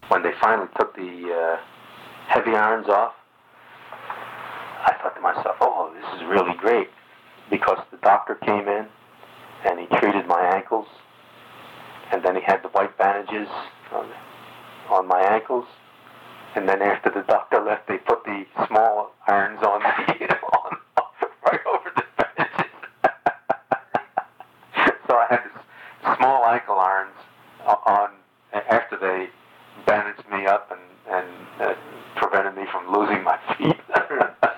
When 0.08 0.22
they 0.22 0.32
finally 0.40 0.68
took 0.78 0.94
the 0.94 1.32
uh, 1.32 1.60
heavy 2.28 2.50
irons 2.50 2.88
off, 2.88 3.14
I 3.90 4.94
thought 5.00 5.14
to 5.14 5.20
myself, 5.22 5.56
oh, 5.60 5.92
this 5.94 6.20
is 6.20 6.28
really 6.28 6.56
great. 6.58 6.88
Because 7.48 7.78
the 7.90 7.98
doctor 7.98 8.34
came 8.34 8.68
in 8.68 8.86
and 9.64 9.78
he 9.80 9.86
treated 9.98 10.26
my 10.26 10.40
ankles, 10.54 10.86
and 12.10 12.22
then 12.22 12.34
he 12.34 12.42
had 12.42 12.62
the 12.62 12.68
white 12.68 12.96
bandages 12.98 13.48
on 14.90 15.06
my 15.06 15.20
ankles. 15.20 15.66
And 16.54 16.68
then 16.68 16.82
after 16.82 17.10
the 17.10 17.22
doctor 17.22 17.62
left, 17.62 17.88
they 17.88 17.96
put 17.98 18.24
the 18.24 18.44
small 18.66 19.12
irons 19.26 19.62
on 19.62 19.80
me, 19.80 20.26
on, 20.52 20.76
right 21.46 21.60
over 21.66 21.90
the 21.96 22.04
bandages. 22.18 22.66
so 25.06 25.16
I 25.16 25.26
had 25.30 25.40
small 26.16 26.44
ankle 26.46 26.78
irons 26.78 27.16
on 27.86 28.10
after 28.52 28.98
they 28.98 29.30
bandaged 29.86 30.28
me 30.30 30.44
up 30.46 30.70
and, 30.70 30.80
and 31.10 31.26
uh, 31.60 31.74
prevented 32.16 32.56
me 32.56 32.64
from 32.70 32.92
losing 32.92 33.22
my 33.22 33.38
feet. 33.56 33.76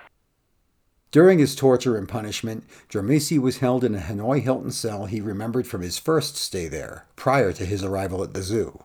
During 1.11 1.39
his 1.39 1.55
torture 1.55 1.97
and 1.97 2.09
punishment, 2.09 2.65
Dramesi 2.89 3.39
was 3.39 3.59
held 3.59 3.85
in 3.85 3.95
a 3.95 4.01
Hanoi 4.01 4.43
Hilton 4.43 4.73
cell 4.73 5.07
he 5.07 5.21
remembered 5.21 5.67
from 5.67 5.83
his 5.83 5.99
first 5.99 6.37
stay 6.37 6.67
there, 6.67 7.07
prior 7.15 7.53
to 7.53 7.65
his 7.65 7.85
arrival 7.85 8.25
at 8.25 8.35
the 8.35 8.43
zoo. 8.43 8.83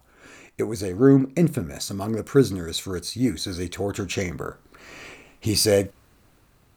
It 0.59 0.67
was 0.67 0.83
a 0.83 0.93
room 0.93 1.31
infamous 1.37 1.89
among 1.89 2.11
the 2.11 2.23
prisoners 2.23 2.77
for 2.77 2.97
its 2.97 3.15
use 3.15 3.47
as 3.47 3.59
a 3.59 3.69
torture 3.69 4.05
chamber. 4.05 4.57
He 5.39 5.55
said, 5.55 5.93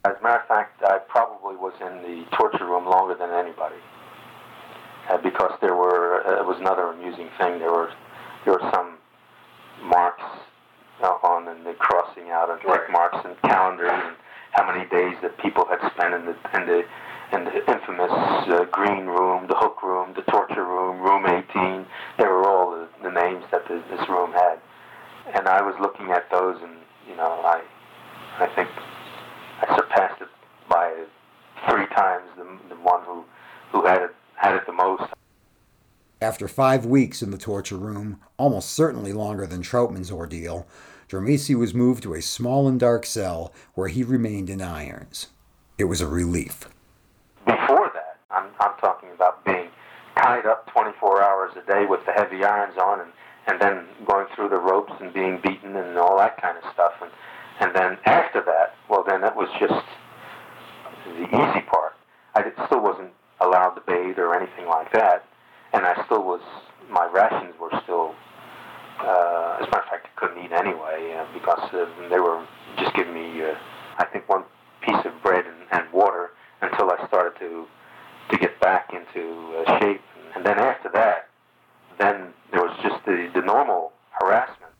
As 0.05 0.13
a 0.17 0.23
matter 0.23 0.39
of 0.39 0.47
fact, 0.47 0.81
I 0.83 0.99
probably 0.99 1.57
was 1.57 1.73
in 1.81 2.01
the 2.01 2.23
torture 2.37 2.65
room 2.65 2.85
longer 2.85 3.13
than 3.13 3.29
anybody. 3.31 3.75
Uh, 5.09 5.17
because 5.17 5.51
there 5.59 5.75
were, 5.75 6.23
uh, 6.25 6.39
it 6.39 6.47
was 6.47 6.55
another 6.61 6.83
amusing 6.83 7.27
thing. 7.37 7.59
There 7.59 7.73
were, 7.73 7.91
there 8.45 8.53
were 8.53 8.71
some 8.73 8.99
marks 9.83 10.23
uh, 11.03 11.19
on 11.21 11.49
and 11.49 11.65
the 11.65 11.73
crossing 11.73 12.29
out 12.29 12.49
and 12.49 12.61
tick 12.61 12.89
marks 12.89 13.17
and 13.25 13.35
calendars 13.41 13.91
and 13.91 14.15
how 14.51 14.65
many 14.65 14.87
days 14.87 15.17
that 15.21 15.37
people 15.39 15.65
had 15.67 15.79
spent 15.91 16.13
in 16.13 16.23
the 16.25 16.35
in 16.55 16.67
the 16.67 16.83
in 17.33 17.45
the 17.45 17.57
infamous 17.67 18.11
uh, 18.11 18.65
green 18.71 19.07
room, 19.07 19.47
the 19.47 19.55
hook 19.55 19.81
room, 19.81 20.13
the 20.15 20.21
torture 20.31 20.63
room, 20.63 21.01
room 21.01 21.25
18. 21.25 21.85
They 22.19 22.25
were 22.25 22.47
all 22.47 22.71
the, 22.71 22.87
the 23.01 23.09
names 23.09 23.43
that 23.51 23.67
the, 23.67 23.81
this 23.89 24.07
room 24.07 24.31
had. 24.31 24.59
And 25.33 25.47
I 25.47 25.61
was 25.61 25.75
looking 25.81 26.11
at 26.11 26.29
those, 26.29 26.61
and 26.61 26.77
you 27.09 27.15
know, 27.15 27.41
I 27.43 27.61
I 28.39 28.47
think 28.55 28.69
I 29.61 29.75
surpassed 29.75 30.21
it 30.21 30.27
by 30.69 31.05
three 31.69 31.87
times 31.87 32.25
the, 32.37 32.43
the 32.69 32.81
one 32.81 33.01
who 33.03 33.23
who 33.71 33.85
had 33.85 34.01
it 34.01 34.15
had 34.35 34.55
it 34.55 34.65
the 34.65 34.73
most. 34.73 35.03
After 36.21 36.47
five 36.47 36.85
weeks 36.85 37.21
in 37.21 37.31
the 37.31 37.37
torture 37.37 37.77
room, 37.77 38.19
almost 38.37 38.71
certainly 38.71 39.11
longer 39.11 39.47
than 39.47 39.61
Trautman's 39.61 40.11
ordeal, 40.11 40.67
Dramesi 41.09 41.55
was 41.55 41.73
moved 41.73 42.03
to 42.03 42.13
a 42.13 42.21
small 42.21 42.67
and 42.67 42.79
dark 42.79 43.05
cell 43.05 43.53
where 43.73 43.87
he 43.87 44.03
remained 44.03 44.49
in 44.49 44.61
irons. 44.61 45.27
It 45.77 45.85
was 45.85 46.01
a 46.01 46.07
relief. 46.07 46.67
Before 47.45 47.91
that, 47.93 48.17
I'm, 48.31 48.47
I'm 48.59 48.77
talking 48.79 49.09
about 49.13 49.43
being 49.45 49.69
tied 50.15 50.45
up 50.45 50.71
24 50.71 51.23
hours 51.23 51.51
a 51.55 51.71
day 51.71 51.85
with 51.85 52.05
the 52.05 52.11
heavy 52.11 52.43
irons 52.43 52.77
on 52.77 53.01
and, 53.01 53.11
and 53.47 53.61
then 53.61 53.85
going 54.05 54.27
through 54.35 54.49
the 54.49 54.57
ropes 54.57 54.93
and 54.99 55.13
being 55.13 55.39
beaten 55.43 55.75
and 55.75 55.97
all 55.97 56.17
that 56.17 56.41
kind 56.41 56.57
of 56.57 56.63
stuff. 56.73 56.93
And, 57.01 57.11
and 57.59 57.75
then 57.75 57.97
after 58.05 58.41
that, 58.41 58.75
well, 58.89 59.03
then 59.05 59.23
it 59.23 59.35
was 59.35 59.49
just 59.59 59.85
the 61.05 61.25
easy 61.25 61.61
part. 61.67 61.93
I 62.35 62.43
still 62.65 62.81
wasn't 62.81 63.11
allowed 63.41 63.75
to 63.75 63.81
bathe 63.81 64.17
or 64.17 64.35
anything 64.35 64.67
like 64.67 64.91
that. 64.93 65.25
And 65.73 65.85
I 65.85 66.05
still 66.05 66.23
was, 66.23 66.41
my 66.89 67.05
rations 67.11 67.53
were 67.59 67.71
still, 67.83 68.15
uh, 68.99 69.57
as 69.59 69.67
a 69.67 69.71
matter 69.71 69.83
of 69.83 69.89
fact, 69.89 70.07
I 70.15 70.19
couldn't 70.19 70.43
eat 70.43 70.51
anyway 70.51 71.17
uh, 71.17 71.25
because 71.33 71.69
uh, 71.73 71.85
they 72.09 72.19
were 72.19 72.45
just 72.77 72.95
giving 72.95 73.13
me, 73.13 73.43
uh, 73.43 73.55
I 73.97 74.05
think, 74.05 74.29
one 74.29 74.43
piece 74.81 75.03
of 75.05 75.11
bread 75.23 75.45
and, 75.45 75.57
and 75.71 75.91
water 75.91 76.31
until 76.63 76.89
I 76.91 77.07
started 77.07 77.37
to 77.39 77.65
to 78.31 78.37
get 78.37 78.59
back 78.59 78.93
into 78.93 79.53
uh, 79.57 79.79
shape. 79.79 80.01
And 80.35 80.45
then 80.45 80.57
after 80.57 80.89
that, 80.93 81.29
then 81.99 82.33
there 82.51 82.61
was 82.61 82.77
just 82.81 83.05
the, 83.05 83.29
the 83.33 83.41
normal 83.41 83.91
harassment. 84.21 84.71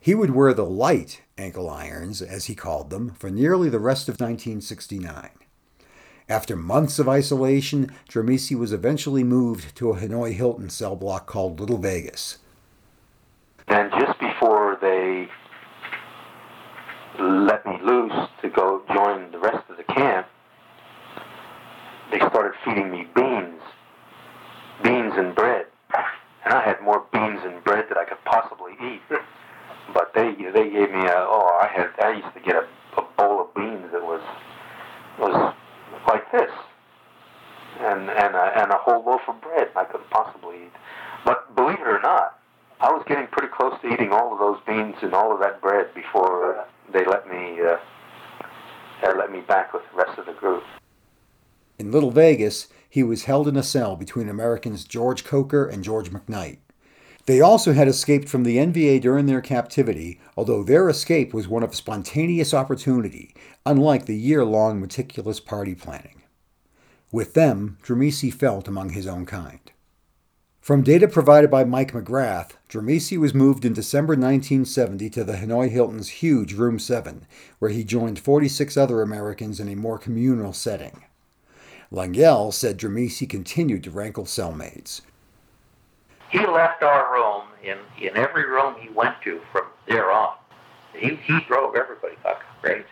He 0.00 0.14
would 0.14 0.30
wear 0.30 0.54
the 0.54 0.64
light 0.64 1.22
ankle 1.36 1.68
irons, 1.68 2.22
as 2.22 2.46
he 2.46 2.54
called 2.54 2.90
them, 2.90 3.10
for 3.10 3.30
nearly 3.30 3.68
the 3.68 3.78
rest 3.78 4.08
of 4.08 4.14
1969. 4.14 5.30
After 6.28 6.56
months 6.56 6.98
of 6.98 7.08
isolation, 7.08 7.92
Dramesi 8.08 8.58
was 8.58 8.72
eventually 8.72 9.24
moved 9.24 9.74
to 9.76 9.90
a 9.90 9.96
Hanoi 9.96 10.32
Hilton 10.32 10.68
cell 10.68 10.96
block 10.96 11.26
called 11.26 11.58
Little 11.58 11.78
Vegas. 11.78 12.38
Then 13.68 13.90
just 13.98 14.18
before 14.18 14.78
they 14.80 15.28
let 17.18 17.64
me 17.66 17.78
loose 17.82 18.28
to 18.42 18.48
go 18.50 18.82
join 18.94 19.30
the 19.30 19.38
rest 19.38 19.64
of 19.70 19.76
the 19.76 19.84
camp, 19.84 20.26
feeding 22.64 22.90
me 22.90 23.06
beans, 23.14 23.60
beans 24.82 25.14
and 25.16 25.34
bread, 25.34 25.66
and 26.44 26.54
I 26.54 26.62
had 26.64 26.80
more 26.82 27.04
beans 27.12 27.40
and 27.44 27.62
bread 27.64 27.86
that 27.88 27.98
I 27.98 28.04
could 28.04 28.22
possibly 28.24 28.72
eat. 28.82 29.02
But 29.92 30.12
they 30.14 30.32
they 30.32 30.70
gave 30.70 30.90
me 30.90 31.06
a 31.06 31.16
oh 31.16 31.58
I 31.62 31.68
had 31.68 31.90
I 32.04 32.12
used 32.16 32.34
to 32.34 32.40
get 32.40 32.56
a, 32.56 33.00
a 33.00 33.02
bowl 33.16 33.40
of 33.40 33.54
beans 33.54 33.90
that 33.92 34.02
was 34.02 34.22
was 35.18 35.54
like 36.06 36.30
this, 36.32 36.50
and 37.80 38.10
and 38.10 38.34
a, 38.34 38.62
and 38.62 38.70
a 38.70 38.78
whole 38.78 39.04
loaf 39.04 39.22
of 39.28 39.40
bread 39.40 39.68
I 39.76 39.84
couldn't 39.84 40.10
possibly 40.10 40.56
eat. 40.66 40.72
But 41.24 41.54
believe 41.56 41.80
it 41.80 41.86
or 41.86 42.00
not, 42.02 42.38
I 42.80 42.92
was 42.92 43.02
getting 43.08 43.26
pretty 43.28 43.48
close 43.52 43.74
to 43.82 43.88
eating 43.88 44.12
all 44.12 44.32
of 44.32 44.38
those 44.38 44.58
beans 44.66 44.96
and 45.02 45.14
all 45.14 45.32
of 45.32 45.40
that 45.40 45.60
bread 45.60 45.92
before 45.94 46.64
they 46.92 47.04
let 47.04 47.28
me 47.28 47.60
uh, 47.60 47.76
let 49.16 49.32
me 49.32 49.40
back 49.40 49.72
with 49.72 49.82
the 49.90 49.98
rest 49.98 50.18
of 50.18 50.26
the 50.26 50.32
group. 50.32 50.62
In 51.88 51.92
Little 51.92 52.10
Vegas, 52.10 52.68
he 52.86 53.02
was 53.02 53.24
held 53.24 53.48
in 53.48 53.56
a 53.56 53.62
cell 53.62 53.96
between 53.96 54.28
Americans 54.28 54.84
George 54.84 55.24
Coker 55.24 55.66
and 55.66 55.82
George 55.82 56.10
McKnight. 56.10 56.58
They 57.24 57.40
also 57.40 57.72
had 57.72 57.88
escaped 57.88 58.28
from 58.28 58.44
the 58.44 58.58
NVA 58.58 59.00
during 59.00 59.24
their 59.24 59.40
captivity, 59.40 60.20
although 60.36 60.62
their 60.62 60.90
escape 60.90 61.32
was 61.32 61.48
one 61.48 61.62
of 61.62 61.74
spontaneous 61.74 62.52
opportunity, 62.52 63.34
unlike 63.64 64.04
the 64.04 64.18
year 64.18 64.44
long 64.44 64.78
meticulous 64.78 65.40
party 65.40 65.74
planning. 65.74 66.20
With 67.10 67.32
them, 67.32 67.78
Dramesi 67.82 68.30
felt 68.30 68.68
among 68.68 68.90
his 68.90 69.06
own 69.06 69.24
kind. 69.24 69.72
From 70.60 70.82
data 70.82 71.08
provided 71.08 71.50
by 71.50 71.64
Mike 71.64 71.92
McGrath, 71.92 72.50
Dramesi 72.68 73.16
was 73.16 73.32
moved 73.32 73.64
in 73.64 73.72
December 73.72 74.12
1970 74.12 75.08
to 75.08 75.24
the 75.24 75.38
Hanoi 75.38 75.70
Hilton's 75.70 76.10
huge 76.20 76.52
Room 76.52 76.78
7, 76.78 77.26
where 77.58 77.70
he 77.70 77.82
joined 77.82 78.18
46 78.18 78.76
other 78.76 79.00
Americans 79.00 79.58
in 79.58 79.70
a 79.70 79.74
more 79.74 79.98
communal 79.98 80.52
setting. 80.52 81.04
Lengyel 81.90 82.52
said 82.52 82.78
Dramesi 82.78 83.28
continued 83.28 83.82
to 83.84 83.90
rankle 83.90 84.24
cellmates, 84.24 85.00
he 86.30 86.46
left 86.46 86.82
our 86.82 87.12
room 87.12 87.44
in, 87.62 87.78
in 88.00 88.16
every 88.16 88.46
room 88.46 88.74
he 88.78 88.90
went 88.90 89.14
to 89.24 89.40
from 89.50 89.64
there 89.88 90.10
on. 90.10 90.34
He, 90.94 91.16
he 91.16 91.40
drove 91.46 91.74
everybody 91.74 92.16
fucking 92.22 92.42
crazy. 92.60 92.84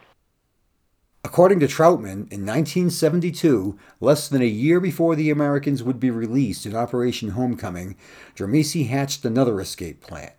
According 1.23 1.61
to 1.61 1.67
Trautman, 1.67 2.33
in 2.33 2.47
1972, 2.47 3.79
less 4.01 4.29
than 4.29 4.41
a 4.41 4.47
year 4.47 4.81
before 4.81 5.17
the 5.17 5.29
Americans 5.29 5.83
would 5.83 6.01
be 6.01 6.11
released 6.11 6.65
in 6.65 6.75
Operation 6.75 7.31
Homecoming, 7.31 7.97
Dramesi 8.35 8.89
hatched 8.89 9.25
another 9.25 9.61
escape 9.61 10.01
plan. 10.01 10.33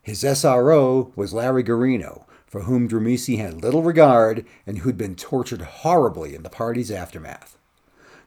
His 0.00 0.24
SRO 0.24 1.12
was 1.14 1.32
Larry 1.32 1.62
Guarino, 1.62 2.24
for 2.46 2.62
whom 2.62 2.88
Dramesi 2.88 3.38
had 3.38 3.62
little 3.62 3.82
regard 3.82 4.44
and 4.66 4.78
who'd 4.78 4.98
been 4.98 5.14
tortured 5.14 5.62
horribly 5.62 6.34
in 6.34 6.42
the 6.42 6.50
party's 6.50 6.90
aftermath. 6.90 7.56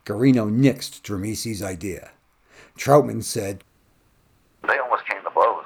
Guarino 0.05 0.49
nixed 0.49 1.01
Dramesi's 1.01 1.63
idea. 1.63 2.11
Trautman 2.77 3.23
said, 3.23 3.63
they 4.67 4.77
almost 4.77 5.05
came 5.07 5.21
to 5.23 5.29
blows. 5.31 5.65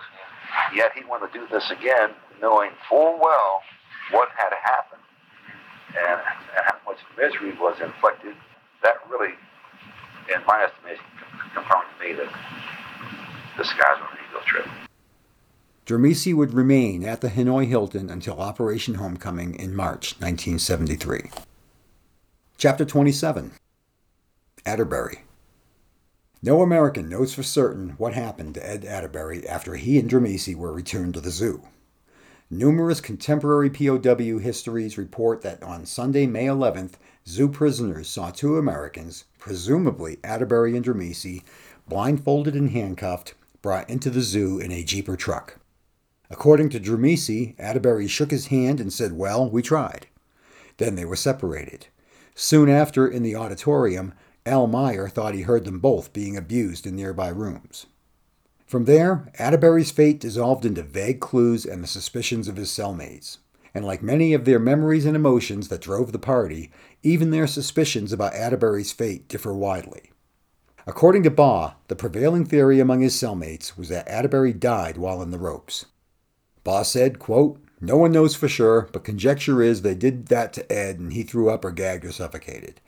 Yet 0.73 0.91
he 0.95 1.03
wanted 1.05 1.33
to 1.33 1.39
do 1.39 1.47
this 1.51 1.69
again, 1.71 2.11
knowing 2.41 2.71
full 2.89 3.19
well 3.21 3.61
what 4.11 4.29
had 4.35 4.53
happened 4.63 5.01
and, 5.97 6.19
and 6.55 6.65
how 6.65 6.77
much 6.85 6.99
misery 7.17 7.51
was 7.59 7.79
inflicted. 7.81 8.35
That 8.83 8.95
really, 9.09 9.33
in 10.33 10.41
my 10.47 10.63
estimation, 10.63 11.03
confirmed 11.53 11.87
to 11.99 12.05
me 12.05 12.13
that 12.13 12.31
this 13.57 13.71
guy's 13.73 13.97
on 13.97 14.09
an 14.11 14.17
ego 14.29 14.41
trip. 14.45 14.67
Dramesi 15.85 16.33
would 16.35 16.53
remain 16.53 17.03
at 17.03 17.21
the 17.21 17.29
Hanoi 17.29 17.67
Hilton 17.67 18.09
until 18.09 18.39
Operation 18.39 18.95
Homecoming 18.95 19.55
in 19.55 19.75
March 19.75 20.15
1973. 20.19 21.31
Chapter 22.57 22.85
27 22.85 23.51
Atterberry 24.69 25.19
no 26.41 26.61
American 26.61 27.09
knows 27.09 27.33
for 27.33 27.43
certain 27.43 27.89
what 27.97 28.13
happened 28.13 28.53
to 28.53 28.65
Ed 28.65 28.83
Atterberry 28.83 29.45
after 29.45 29.75
he 29.75 29.99
and 29.99 30.09
Dramesi 30.09 30.55
were 30.55 30.71
returned 30.71 31.15
to 31.15 31.21
the 31.21 31.31
zoo. 31.31 31.63
Numerous 32.49 33.01
contemporary 33.01 33.69
POW 33.69 34.37
histories 34.39 34.97
report 34.97 35.41
that 35.41 35.61
on 35.61 35.85
Sunday, 35.85 36.25
May 36.25 36.45
11th, 36.45 36.93
zoo 37.27 37.49
prisoners 37.49 38.07
saw 38.07 38.31
two 38.31 38.57
Americans, 38.57 39.25
presumably 39.37 40.15
Atterberry 40.17 40.77
and 40.77 40.85
Dramesi, 40.85 41.43
blindfolded 41.89 42.55
and 42.55 42.71
handcuffed, 42.71 43.33
brought 43.61 43.89
into 43.89 44.09
the 44.09 44.21
zoo 44.21 44.59
in 44.59 44.71
a 44.71 44.83
Jeep 44.83 45.09
or 45.09 45.17
truck. 45.17 45.59
According 46.29 46.69
to 46.69 46.79
Dramesi, 46.79 47.57
Atterberry 47.57 48.07
shook 48.07 48.31
his 48.31 48.47
hand 48.47 48.79
and 48.79 48.93
said, 48.93 49.11
Well, 49.11 49.49
we 49.49 49.61
tried. 49.61 50.07
Then 50.77 50.95
they 50.95 51.05
were 51.05 51.17
separated. 51.17 51.87
Soon 52.33 52.69
after, 52.69 53.05
in 53.05 53.23
the 53.23 53.35
auditorium, 53.35 54.13
Al 54.45 54.67
Meyer 54.67 55.07
thought 55.09 55.33
he 55.33 55.41
heard 55.41 55.65
them 55.65 55.79
both 55.79 56.13
being 56.13 56.37
abused 56.37 56.87
in 56.87 56.95
nearby 56.95 57.27
rooms. 57.27 57.85
From 58.65 58.85
there, 58.85 59.31
Atterberry's 59.39 59.89
fate 59.89 60.19
dissolved 60.19 60.63
into 60.63 60.83
vague 60.83 61.19
clues 61.19 61.65
and 61.65 61.83
the 61.83 61.87
suspicions 61.87 62.47
of 62.47 62.55
his 62.55 62.69
cellmates. 62.69 63.39
And 63.73 63.83
like 63.85 64.03
many 64.03 64.33
of 64.33 64.45
their 64.45 64.59
memories 64.59 65.05
and 65.05 65.15
emotions 65.15 65.69
that 65.69 65.81
drove 65.81 66.11
the 66.11 66.19
party, 66.19 66.71
even 67.03 67.31
their 67.31 67.47
suspicions 67.47 68.13
about 68.13 68.33
Atterberry's 68.33 68.91
fate 68.91 69.27
differ 69.27 69.53
widely. 69.53 70.11
According 70.85 71.23
to 71.23 71.31
Baugh, 71.31 71.73
the 71.87 71.95
prevailing 71.95 72.45
theory 72.45 72.79
among 72.79 73.01
his 73.01 73.15
cellmates 73.15 73.77
was 73.77 73.89
that 73.89 74.07
Atterberry 74.07 74.53
died 74.59 74.97
while 74.97 75.21
in 75.21 75.31
the 75.31 75.37
ropes. 75.37 75.85
Baugh 76.63 76.83
said, 76.83 77.19
quote, 77.19 77.59
No 77.79 77.97
one 77.97 78.11
knows 78.11 78.35
for 78.35 78.47
sure, 78.47 78.89
but 78.91 79.03
conjecture 79.03 79.61
is 79.61 79.81
they 79.81 79.95
did 79.95 80.27
that 80.27 80.53
to 80.53 80.71
Ed 80.71 80.99
and 80.99 81.13
he 81.13 81.23
threw 81.23 81.49
up 81.49 81.63
or 81.63 81.71
gagged 81.71 82.05
or 82.05 82.11
suffocated. 82.11 82.81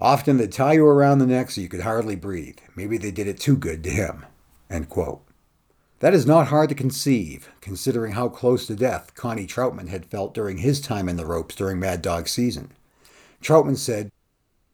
Often 0.00 0.36
they'd 0.36 0.52
tie 0.52 0.74
you 0.74 0.86
around 0.86 1.18
the 1.18 1.26
neck 1.26 1.50
so 1.50 1.60
you 1.60 1.68
could 1.68 1.80
hardly 1.80 2.16
breathe. 2.16 2.58
Maybe 2.74 2.98
they 2.98 3.10
did 3.10 3.26
it 3.26 3.40
too 3.40 3.56
good 3.56 3.82
to 3.84 3.90
him. 3.90 4.26
That 6.00 6.12
is 6.12 6.26
not 6.26 6.48
hard 6.48 6.68
to 6.68 6.74
conceive, 6.74 7.48
considering 7.62 8.12
how 8.12 8.28
close 8.28 8.66
to 8.66 8.76
death 8.76 9.14
Connie 9.14 9.46
Trautman 9.46 9.88
had 9.88 10.04
felt 10.04 10.34
during 10.34 10.58
his 10.58 10.80
time 10.80 11.08
in 11.08 11.16
the 11.16 11.24
ropes 11.24 11.54
during 11.54 11.80
Mad 11.80 12.02
Dog 12.02 12.28
season. 12.28 12.72
Trautman 13.40 13.78
said, 13.78 14.10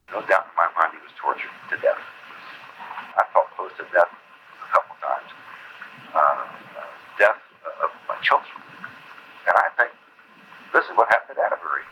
in 0.08 0.18
my 0.56 0.68
mind 0.74 0.92
he 0.92 0.98
was 0.98 1.14
tortured 1.20 1.50
to 1.70 1.76
death. 1.76 2.02
I 3.16 3.22
felt 3.32 3.46
close 3.56 3.70
to 3.78 3.84
death 3.94 4.10
a 4.10 4.68
couple 4.74 4.96
times. 4.98 5.30
Uh, 6.10 6.44
death 7.18 7.38
of 7.84 7.90
my 8.08 8.16
children. 8.22 8.50
And 9.46 9.54
I 9.56 9.68
think 9.78 9.92
this 10.74 10.84
is 10.84 10.96
what 10.96 11.08
happened 11.08 11.38
to 11.38 11.42
Atterberry. 11.42 11.86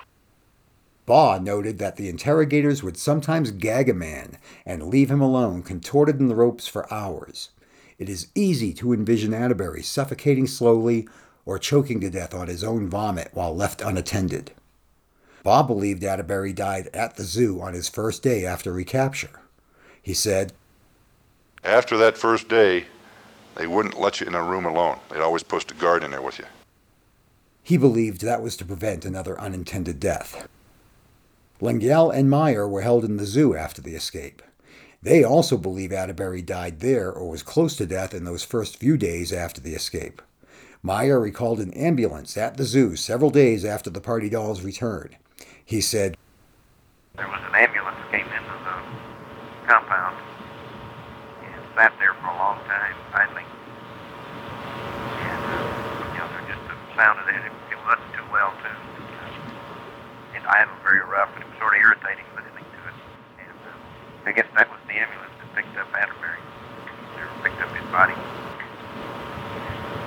Baugh 1.11 1.41
noted 1.41 1.79
that 1.79 1.97
the 1.97 2.09
interrogators 2.09 2.85
would 2.85 2.97
sometimes 2.97 3.51
gag 3.51 3.89
a 3.89 3.95
man 3.95 4.39
and 4.65 4.85
leave 4.85 5.11
him 5.11 5.21
alone, 5.21 5.61
contorted 5.65 6.21
in 6.21 6.29
the 6.29 6.37
ropes 6.37 6.69
for 6.69 6.87
hours. 6.95 7.51
It 7.99 8.09
is 8.09 8.29
easy 8.37 8.73
to 8.75 8.93
envision 8.93 9.33
Atterberry 9.33 9.83
suffocating 9.85 10.47
slowly 10.47 11.09
or 11.45 11.59
choking 11.59 11.99
to 12.03 12.11
death 12.11 12.33
on 12.33 12.47
his 12.47 12.63
own 12.63 12.89
vomit 12.89 13.31
while 13.33 13.53
left 13.53 13.83
unattended. 13.83 14.53
Baugh 15.43 15.65
believed 15.65 16.05
Atterberry 16.05 16.55
died 16.55 16.89
at 16.95 17.17
the 17.17 17.25
zoo 17.25 17.61
on 17.61 17.75
his 17.75 17.89
first 17.89 18.23
day 18.23 18.47
after 18.47 18.73
recapture. 18.73 19.41
He 20.01 20.15
said, 20.15 20.53
After 21.65 21.97
that 21.97 22.19
first 22.19 22.49
day, 22.49 22.85
they 23.57 23.67
wouldn't 23.67 23.99
let 23.99 24.21
you 24.21 24.29
in 24.29 24.37
a 24.37 24.45
room 24.45 24.65
alone. 24.65 25.01
They'd 25.11 25.19
always 25.19 25.43
post 25.43 25.73
a 25.73 25.75
guard 25.75 26.05
in 26.05 26.13
there 26.13 26.23
with 26.23 26.39
you. 26.39 26.47
He 27.65 27.77
believed 27.77 28.21
that 28.21 28.43
was 28.43 28.57
to 28.59 28.65
prevent 28.65 29.05
another 29.05 29.41
unintended 29.41 29.99
death. 29.99 30.47
Lengyel 31.61 32.11
and 32.15 32.31
Meyer 32.31 32.67
were 32.67 32.81
held 32.81 33.05
in 33.05 33.19
the 33.19 33.27
zoo 33.27 33.55
after 33.55 33.83
the 33.83 33.95
escape. 33.95 34.41
They 35.03 35.23
also 35.23 35.59
believe 35.59 35.91
Atterberry 35.91 36.45
died 36.45 36.81
there 36.81 37.13
or 37.13 37.29
was 37.29 37.43
close 37.43 37.77
to 37.77 37.87
death 37.87 38.15
in 38.15 38.25
those 38.25 38.43
first 38.43 38.79
few 38.79 38.97
days 38.97 39.31
after 39.31 39.61
the 39.61 39.75
escape. 39.75 40.23
Meyer 40.83 41.21
recalled 41.21 41.61
an 41.61 41.75
ambulance 41.75 42.39
at 42.39 42.57
the 42.57 42.65
zoo 42.65 42.97
several 42.97 43.29
days 43.31 43.65
after 43.65 43.91
the 43.91 44.01
party 44.01 44.31
doll's 44.31 44.63
return. 44.63 45.17
He 45.63 45.83
said, 45.83 46.17
There 47.17 47.29
was 47.29 47.41
an 47.49 47.55
ambulance 47.55 47.99
came 48.11 48.25
into 48.25 48.57
the 48.65 49.69
compound 49.69 50.17
and 51.45 51.63
sat 51.77 51.93
there 51.99 52.15
for 52.15 52.29
a 52.29 52.37
long 52.41 52.57
time, 52.65 52.95
idling. 53.13 53.47
And, 55.29 55.41
you 56.09 56.19
know, 56.21 56.29
there 56.33 56.49
just 56.49 56.65
sounded 56.97 57.29
it. 57.29 57.45
It, 57.45 57.53
it 57.73 57.79
wasn't 57.85 58.13
too 58.17 58.25
well 58.33 58.53
tuned. 58.65 58.91
Very 60.91 61.07
rough, 61.07 61.31
and 61.37 61.45
was 61.45 61.55
sort 61.63 61.79
of 61.79 61.81
irritating 61.87 62.27
listening 62.35 62.67
to 62.67 62.81
it. 62.91 62.97
And 63.39 63.59
uh, 63.63 64.20
I 64.31 64.33
guess 64.33 64.47
that 64.55 64.71
was 64.71 64.79
the 64.87 64.95
ambulance 64.95 65.35
that 65.43 65.51
picked 65.59 65.75
up 65.75 65.91
Atterberry. 65.91 66.39
They 67.19 67.51
picked 67.51 67.61
up 67.67 67.75
his 67.75 67.83
body. 67.91 68.15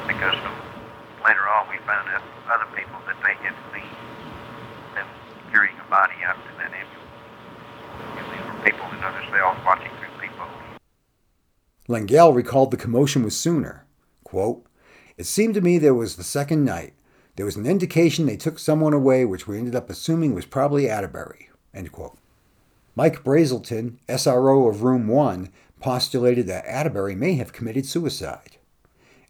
Because 0.08 0.40
later 1.28 1.44
on 1.52 1.68
we 1.68 1.76
found 1.84 2.08
out 2.08 2.24
other 2.48 2.72
people 2.72 3.04
that 3.04 3.20
they 3.20 3.36
had 3.44 3.52
seen 3.76 3.84
them 4.96 5.08
carrying 5.52 5.76
a 5.76 5.90
body 5.90 6.16
out 6.24 6.40
to 6.40 6.52
that 6.56 6.72
ambulance. 6.72 7.20
And 8.16 8.26
these 8.32 8.48
were 8.48 8.64
people 8.64 8.88
in 8.96 9.04
other 9.04 9.28
cells 9.28 9.58
watching 9.66 9.92
through 10.00 10.16
peepholes. 10.22 10.80
Lengyel 11.90 12.34
recalled 12.34 12.72
the 12.72 12.78
commotion 12.78 13.24
was 13.24 13.36
sooner. 13.36 13.86
Quote, 14.24 14.66
It 15.18 15.26
seemed 15.26 15.56
to 15.56 15.62
me 15.62 15.78
there 15.78 15.94
was 15.94 16.16
the 16.16 16.24
second 16.24 16.64
night. 16.64 16.94
There 17.36 17.46
was 17.46 17.58
an 17.58 17.66
indication 17.66 18.26
they 18.26 18.38
took 18.38 18.58
someone 18.58 18.94
away, 18.94 19.26
which 19.26 19.50
we 19.50 19.58
ended 19.58 19.76
up 19.76 19.90
assuming 19.90 20.34
was 20.34 20.46
probably 20.46 20.84
Atterberry. 20.84 21.48
Mike 22.96 23.24
Brazelton, 23.24 23.98
SRO 24.08 24.70
of 24.70 24.84
Room 24.84 25.08
1, 25.08 25.50
postulated 25.80 26.46
that 26.48 26.66
Atterberry 26.66 27.16
may 27.16 27.34
have 27.34 27.52
committed 27.52 27.86
suicide. 27.88 28.58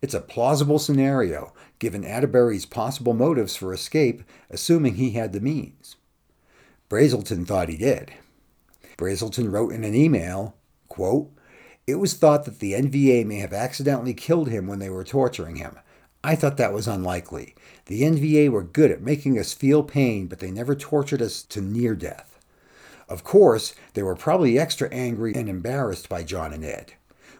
It's 0.01 0.13
a 0.13 0.19
plausible 0.19 0.79
scenario, 0.79 1.53
given 1.79 2.03
Atterberry's 2.03 2.65
possible 2.65 3.13
motives 3.13 3.55
for 3.55 3.73
escape, 3.73 4.23
assuming 4.49 4.95
he 4.95 5.11
had 5.11 5.31
the 5.31 5.39
means. 5.39 5.95
Brazelton 6.89 7.47
thought 7.47 7.69
he 7.69 7.77
did. 7.77 8.11
Brazelton 8.97 9.49
wrote 9.49 9.71
in 9.71 9.85
an 9.85 9.95
email, 9.95 10.55
quote, 10.89 11.31
It 11.87 11.95
was 11.95 12.15
thought 12.15 12.43
that 12.43 12.59
the 12.59 12.73
NVA 12.73 13.25
may 13.25 13.37
have 13.37 13.53
accidentally 13.53 14.13
killed 14.13 14.49
him 14.49 14.67
when 14.67 14.79
they 14.79 14.89
were 14.89 15.05
torturing 15.05 15.55
him. 15.55 15.79
I 16.21 16.35
thought 16.35 16.57
that 16.57 16.73
was 16.73 16.87
unlikely. 16.87 17.55
The 17.85 18.01
NVA 18.01 18.49
were 18.49 18.63
good 18.63 18.91
at 18.91 19.01
making 19.01 19.39
us 19.39 19.53
feel 19.53 19.83
pain, 19.83 20.27
but 20.27 20.39
they 20.39 20.51
never 20.51 20.75
tortured 20.75 21.21
us 21.21 21.43
to 21.43 21.61
near 21.61 21.95
death. 21.95 22.32
Of 23.13 23.23
course, 23.23 23.75
they 23.93 24.01
were 24.01 24.15
probably 24.15 24.57
extra 24.57 24.89
angry 24.89 25.35
and 25.35 25.47
embarrassed 25.47 26.09
by 26.09 26.23
John 26.23 26.51
and 26.51 26.65
Ed. 26.65 26.93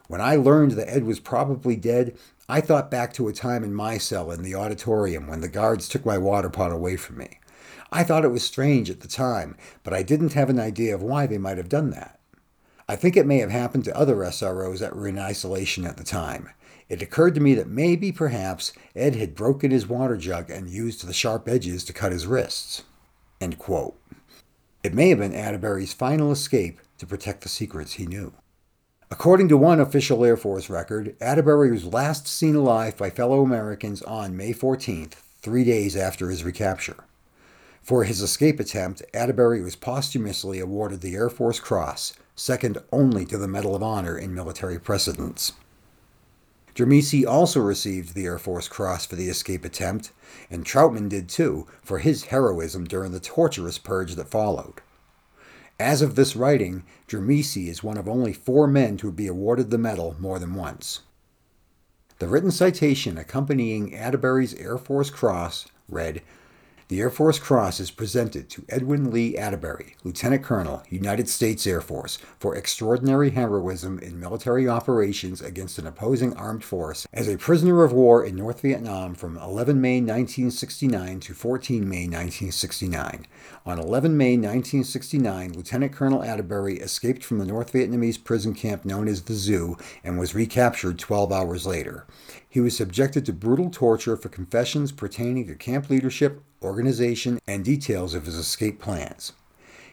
When 0.08 0.22
I 0.22 0.36
learned 0.36 0.74
that 0.74 0.88
Ed 0.88 1.04
was 1.04 1.20
probably 1.20 1.76
dead, 1.76 2.16
I 2.48 2.62
thought 2.62 2.92
back 2.92 3.12
to 3.14 3.28
a 3.28 3.34
time 3.34 3.64
in 3.64 3.74
my 3.74 3.98
cell 3.98 4.30
in 4.30 4.44
the 4.44 4.54
auditorium 4.54 5.26
when 5.26 5.42
the 5.42 5.50
guards 5.50 5.90
took 5.90 6.06
my 6.06 6.20
water 6.20 6.52
pot 6.52 6.72
away 6.72 6.96
from 6.96 7.18
me. 7.18 7.40
I 7.92 8.04
thought 8.04 8.24
it 8.24 8.28
was 8.28 8.44
strange 8.44 8.92
at 8.92 9.00
the 9.00 9.08
time, 9.08 9.58
but 9.82 9.96
I 9.96 10.04
didn't 10.04 10.34
have 10.34 10.52
an 10.52 10.60
idea 10.60 10.94
of 10.94 11.02
why 11.02 11.26
they 11.26 11.40
might 11.40 11.58
have 11.58 11.70
done 11.70 11.90
that. 11.90 12.20
I 12.88 12.96
think 12.96 13.18
it 13.18 13.26
may 13.26 13.40
have 13.40 13.50
happened 13.50 13.86
to 13.86 13.98
other 13.98 14.18
SROs 14.18 14.78
that 14.78 14.96
were 14.96 15.08
in 15.08 15.18
isolation 15.18 15.88
at 15.88 15.98
the 15.98 16.04
time. 16.04 16.50
It 16.88 17.02
occurred 17.02 17.34
to 17.34 17.42
me 17.42 17.56
that 17.56 17.68
maybe, 17.68 18.12
perhaps, 18.12 18.74
Ed 18.96 19.16
had 19.16 19.34
broken 19.34 19.72
his 19.72 19.88
water 19.88 20.18
jug 20.18 20.52
and 20.52 20.70
used 20.70 21.04
the 21.04 21.14
sharp 21.14 21.50
edges 21.50 21.84
to 21.86 21.94
cut 21.94 22.12
his 22.12 22.28
wrists. 22.28 22.84
It 24.84 24.94
may 24.94 25.08
have 25.10 25.20
been 25.20 25.32
Atterberry's 25.32 25.94
final 25.94 26.30
escape 26.30 26.82
to 26.98 27.08
protect 27.08 27.42
the 27.42 27.50
secrets 27.50 27.94
he 27.94 28.06
knew. 28.06 28.34
According 29.10 29.48
to 29.48 29.58
one 29.58 29.80
official 29.80 30.26
Air 30.26 30.36
Force 30.36 30.70
record, 30.70 31.16
Atterberry 31.22 31.72
was 31.72 31.86
last 31.86 32.28
seen 32.28 32.54
alive 32.54 32.98
by 32.98 33.10
fellow 33.10 33.42
Americans 33.42 34.02
on 34.02 34.36
May 34.36 34.54
14th, 34.54 35.14
three 35.42 35.64
days 35.64 35.96
after 35.96 36.30
his 36.30 36.44
recapture. 36.44 37.06
For 37.82 38.04
his 38.04 38.22
escape 38.22 38.60
attempt, 38.60 39.02
Atterberry 39.14 39.64
was 39.64 39.78
posthumously 39.78 40.60
awarded 40.60 41.00
the 41.00 41.16
Air 41.16 41.30
Force 41.30 41.62
Cross, 41.62 42.14
second 42.36 42.78
only 42.92 43.26
to 43.28 43.38
the 43.38 43.48
Medal 43.48 43.76
of 43.76 43.84
Honor 43.84 44.18
in 44.18 44.36
military 44.36 44.80
precedence. 44.80 45.54
Dramesi 46.76 47.26
also 47.26 47.60
received 47.60 48.16
the 48.16 48.26
Air 48.26 48.40
Force 48.40 48.68
Cross 48.68 49.06
for 49.06 49.16
the 49.16 49.30
escape 49.30 49.64
attempt, 49.64 50.12
and 50.50 50.66
Trautman 50.66 51.08
did 51.08 51.30
too 51.30 51.68
for 51.84 52.00
his 52.00 52.26
heroism 52.26 52.86
during 52.86 53.12
the 53.12 53.20
torturous 53.20 53.78
purge 53.78 54.16
that 54.16 54.30
followed. 54.30 54.82
As 55.80 56.02
of 56.02 56.16
this 56.16 56.36
writing, 56.36 56.84
Dramesi 57.08 57.68
is 57.68 57.84
one 57.84 57.98
of 57.98 58.08
only 58.08 58.34
four 58.34 58.68
men 58.68 58.98
to 58.98 59.12
be 59.12 59.28
awarded 59.28 59.70
the 59.70 59.78
medal 59.78 60.16
more 60.20 60.40
than 60.40 60.56
once. 60.56 61.02
The 62.20 62.28
written 62.28 62.52
citation 62.52 63.18
accompanying 63.18 63.92
Atterberry's 63.92 64.54
Air 64.56 64.78
Force 64.78 65.10
Cross 65.10 65.68
read 65.90 66.22
the 66.94 67.02
Air 67.02 67.10
Force 67.10 67.40
Cross 67.40 67.80
is 67.80 67.90
presented 67.90 68.52
to 68.52 68.66
Edwin 68.70 69.10
Lee 69.10 69.34
Atterberry, 69.34 69.96
Lieutenant 70.04 70.44
Colonel, 70.44 70.84
United 70.92 71.28
States 71.28 71.66
Air 71.66 71.82
Force, 71.82 72.20
for 72.38 72.56
extraordinary 72.56 73.32
heroism 73.32 73.98
in 73.98 74.20
military 74.20 74.70
operations 74.70 75.42
against 75.42 75.80
an 75.80 75.88
opposing 75.88 76.38
armed 76.38 76.64
force 76.64 77.08
as 77.12 77.28
a 77.28 77.40
prisoner 77.40 77.84
of 77.84 77.94
war 77.94 78.24
in 78.24 78.36
North 78.36 78.62
Vietnam 78.62 79.16
from 79.16 79.40
11 79.40 79.82
May 79.82 80.02
1969 80.02 81.20
to 81.22 81.34
14 81.34 81.90
May 81.90 82.06
1969. 82.06 83.26
On 83.66 83.80
11 83.80 84.16
May 84.16 84.38
1969, 84.38 85.54
Lieutenant 85.54 85.94
Colonel 85.94 86.20
Atterberry 86.20 86.80
escaped 86.80 87.24
from 87.24 87.40
the 87.40 87.46
North 87.46 87.74
Vietnamese 87.74 88.24
prison 88.24 88.54
camp 88.54 88.86
known 88.86 89.08
as 89.08 89.24
the 89.24 89.34
Zoo 89.34 89.78
and 90.04 90.20
was 90.20 90.36
recaptured 90.36 91.00
12 91.00 91.32
hours 91.32 91.66
later. 91.66 92.06
He 92.54 92.60
was 92.60 92.78
subjected 92.78 93.26
to 93.26 93.34
brutal 93.34 93.72
torture 93.72 94.16
for 94.16 94.30
confessions 94.30 94.92
pertaining 94.92 95.48
to 95.48 95.56
camp 95.56 95.90
leadership, 95.90 96.44
organization, 96.62 97.40
and 97.48 97.66
details 97.66 98.14
of 98.14 98.28
his 98.28 98.36
escape 98.36 98.80
plans. 98.80 99.34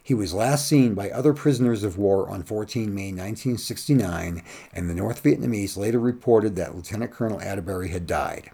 He 0.03 0.13
was 0.13 0.35
last 0.35 0.69
seen 0.69 0.93
by 0.93 1.09
other 1.09 1.33
prisoners 1.33 1.85
of 1.85 1.97
war 1.97 2.29
on 2.29 2.43
14 2.43 2.95
May 2.95 3.13
1969, 3.13 4.43
and 4.75 4.91
the 4.91 4.95
North 4.95 5.23
Vietnamese 5.23 5.79
later 5.79 5.99
reported 5.99 6.55
that 6.57 6.75
Lieutenant 6.77 7.13
Colonel 7.13 7.41
Atterberry 7.41 7.89
had 7.89 8.07
died. 8.07 8.51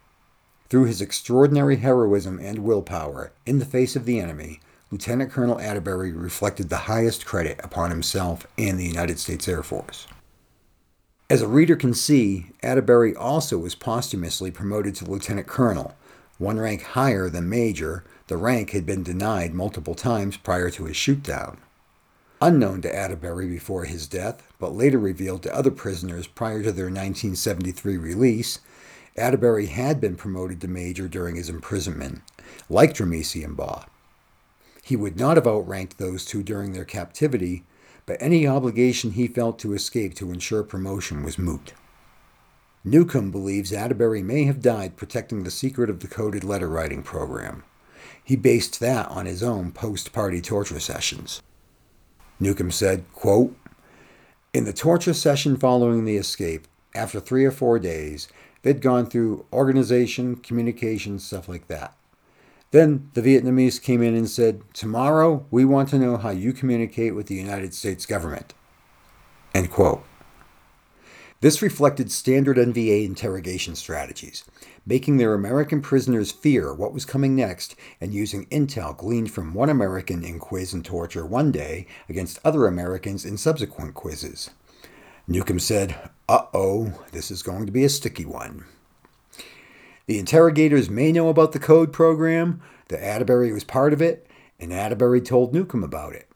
Through 0.69 0.85
his 0.85 1.01
extraordinary 1.01 1.79
heroism 1.79 2.39
and 2.41 2.61
willpower 2.61 3.33
in 3.45 3.59
the 3.59 3.65
face 3.65 3.97
of 3.97 4.05
the 4.05 4.21
enemy, 4.21 4.61
Lieutenant 4.93 5.33
Colonel 5.33 5.57
Atterberry 5.57 6.13
reflected 6.15 6.69
the 6.69 6.87
highest 6.87 7.27
credit 7.27 7.59
upon 7.65 7.91
himself 7.91 8.47
and 8.57 8.79
the 8.79 8.87
United 8.87 9.19
States 9.19 9.49
Air 9.49 9.65
Force. 9.65 10.07
As 11.29 11.43
a 11.43 11.49
reader 11.49 11.75
can 11.75 11.93
see, 11.93 12.53
Atterberry 12.63 13.13
also 13.19 13.59
was 13.59 13.75
posthumously 13.75 14.53
promoted 14.53 14.95
to 14.97 15.11
lieutenant 15.11 15.49
colonel, 15.49 15.97
one 16.39 16.61
rank 16.61 16.83
higher 16.83 17.29
than 17.29 17.49
major. 17.49 18.05
The 18.29 18.37
rank 18.37 18.71
had 18.71 18.87
been 18.87 19.03
denied 19.03 19.53
multiple 19.53 19.97
times 19.97 20.37
prior 20.37 20.71
to 20.71 20.85
his 20.85 20.97
shootdown. 20.97 21.57
Unknown 22.41 22.81
to 22.83 22.95
Atterberry 22.95 23.49
before 23.49 23.87
his 23.87 24.07
death, 24.07 24.41
but 24.61 24.75
later 24.75 24.99
revealed 24.99 25.43
to 25.43 25.55
other 25.55 25.73
prisoners 25.73 26.29
prior 26.29 26.63
to 26.63 26.71
their 26.71 26.85
1973 26.87 27.97
release, 27.97 28.61
Atterberry 29.17 29.67
had 29.67 30.01
been 30.01 30.15
promoted 30.15 30.61
to 30.61 30.69
major 30.69 31.09
during 31.09 31.35
his 31.35 31.49
imprisonment, 31.49 32.23
like 32.69 32.95
Dramesi 32.95 33.45
and 33.45 33.57
Baugh. 33.57 33.87
He 34.81 34.95
would 34.95 35.19
not 35.19 35.37
have 35.37 35.47
outranked 35.49 35.99
those 35.99 36.25
two 36.25 36.45
during 36.45 36.73
their 36.73 36.85
captivity, 36.85 37.65
but 38.07 38.17
any 38.21 38.47
obligation 38.47 39.11
he 39.11 39.27
felt 39.27 39.59
to 39.59 39.75
escape 39.75 40.15
to 40.15 40.31
ensure 40.31 40.63
promotion 40.63 41.25
was 41.25 41.39
moot. 41.39 41.75
Newcomb 42.85 43.33
believes 43.33 43.73
Atterberry 43.73 44.23
may 44.23 44.45
have 44.45 44.63
died 44.63 44.97
protecting 44.97 45.43
the 45.43 45.51
secret 45.51 45.91
of 45.91 45.99
the 45.99 46.07
coded 46.07 46.45
letter 46.45 46.69
writing 46.69 47.03
program. 47.03 47.65
He 48.23 48.37
based 48.37 48.79
that 48.79 49.09
on 49.09 49.27
his 49.27 49.43
own 49.43 49.73
post 49.73 50.13
party 50.13 50.41
torture 50.41 50.79
sessions. 50.79 51.43
Newcomb 52.39 52.71
said, 52.71 53.05
quote, 53.13 53.57
In 54.55 54.65
the 54.65 54.73
torture 54.73 55.15
session 55.15 55.57
following 55.57 56.05
the 56.05 56.17
escape, 56.17 56.69
after 56.95 57.19
three 57.19 57.45
or 57.45 57.51
four 57.51 57.81
days, 57.81 58.29
they'd 58.63 58.81
gone 58.81 59.07
through 59.07 59.47
organization, 59.53 60.37
communication, 60.37 61.19
stuff 61.19 61.49
like 61.49 61.67
that. 61.67 61.95
Then 62.73 63.11
the 63.15 63.23
Vietnamese 63.23 63.83
came 63.83 64.03
in 64.03 64.15
and 64.15 64.29
said, 64.29 64.63
Tomorrow 64.73 65.47
we 65.51 65.65
want 65.65 65.89
to 65.91 65.99
know 65.99 66.17
how 66.17 66.31
you 66.31 66.53
communicate 66.53 67.15
with 67.15 67.27
the 67.27 67.35
United 67.35 67.75
States 67.75 68.07
government. 68.07 68.55
End 69.55 69.71
quote. 69.71 70.05
This 71.41 71.61
reflected 71.61 72.11
standard 72.11 72.57
NVA 72.57 73.05
interrogation 73.05 73.77
strategies, 73.77 74.43
making 74.87 75.19
their 75.19 75.35
American 75.35 75.83
prisoners 75.83 76.33
fear 76.33 76.73
what 76.73 76.95
was 76.95 77.05
coming 77.05 77.37
next 77.37 77.77
and 78.01 78.15
using 78.15 78.47
intel 78.47 78.97
gleaned 78.97 79.31
from 79.31 79.53
one 79.53 79.69
American 79.69 80.25
in 80.25 80.39
quiz 80.39 80.73
and 80.73 80.83
torture 80.85 81.27
one 81.27 81.53
day 81.53 81.87
against 82.09 82.41
other 82.43 82.67
Americans 82.67 83.27
in 83.27 83.37
subsequent 83.37 83.93
quizzes. 83.95 84.51
Newcomb 85.29 85.61
said, 85.61 86.11
Uh 86.27 86.47
oh, 86.55 87.05
this 87.13 87.31
is 87.31 87.43
going 87.43 87.67
to 87.67 87.73
be 87.73 87.85
a 87.85 87.91
sticky 87.91 88.25
one. 88.25 88.65
The 90.07 90.19
interrogators 90.19 90.89
may 90.89 91.11
know 91.11 91.29
about 91.29 91.53
the 91.53 91.59
code 91.59 91.93
program, 91.93 92.63
that 92.89 93.01
Atterberry 93.01 93.53
was 93.53 93.65
part 93.65 93.93
of 93.93 94.01
it, 94.01 94.27
and 94.61 94.71
Atterberry 94.71 95.25
told 95.25 95.53
Newcomb 95.53 95.83
about 95.83 96.15
it. 96.15 96.29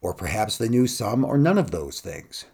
Or 0.00 0.14
perhaps 0.14 0.56
they 0.56 0.68
knew 0.68 0.86
some 0.86 1.24
or 1.24 1.36
none 1.36 1.58
of 1.58 1.70
those 1.70 2.00
things. 2.00 2.46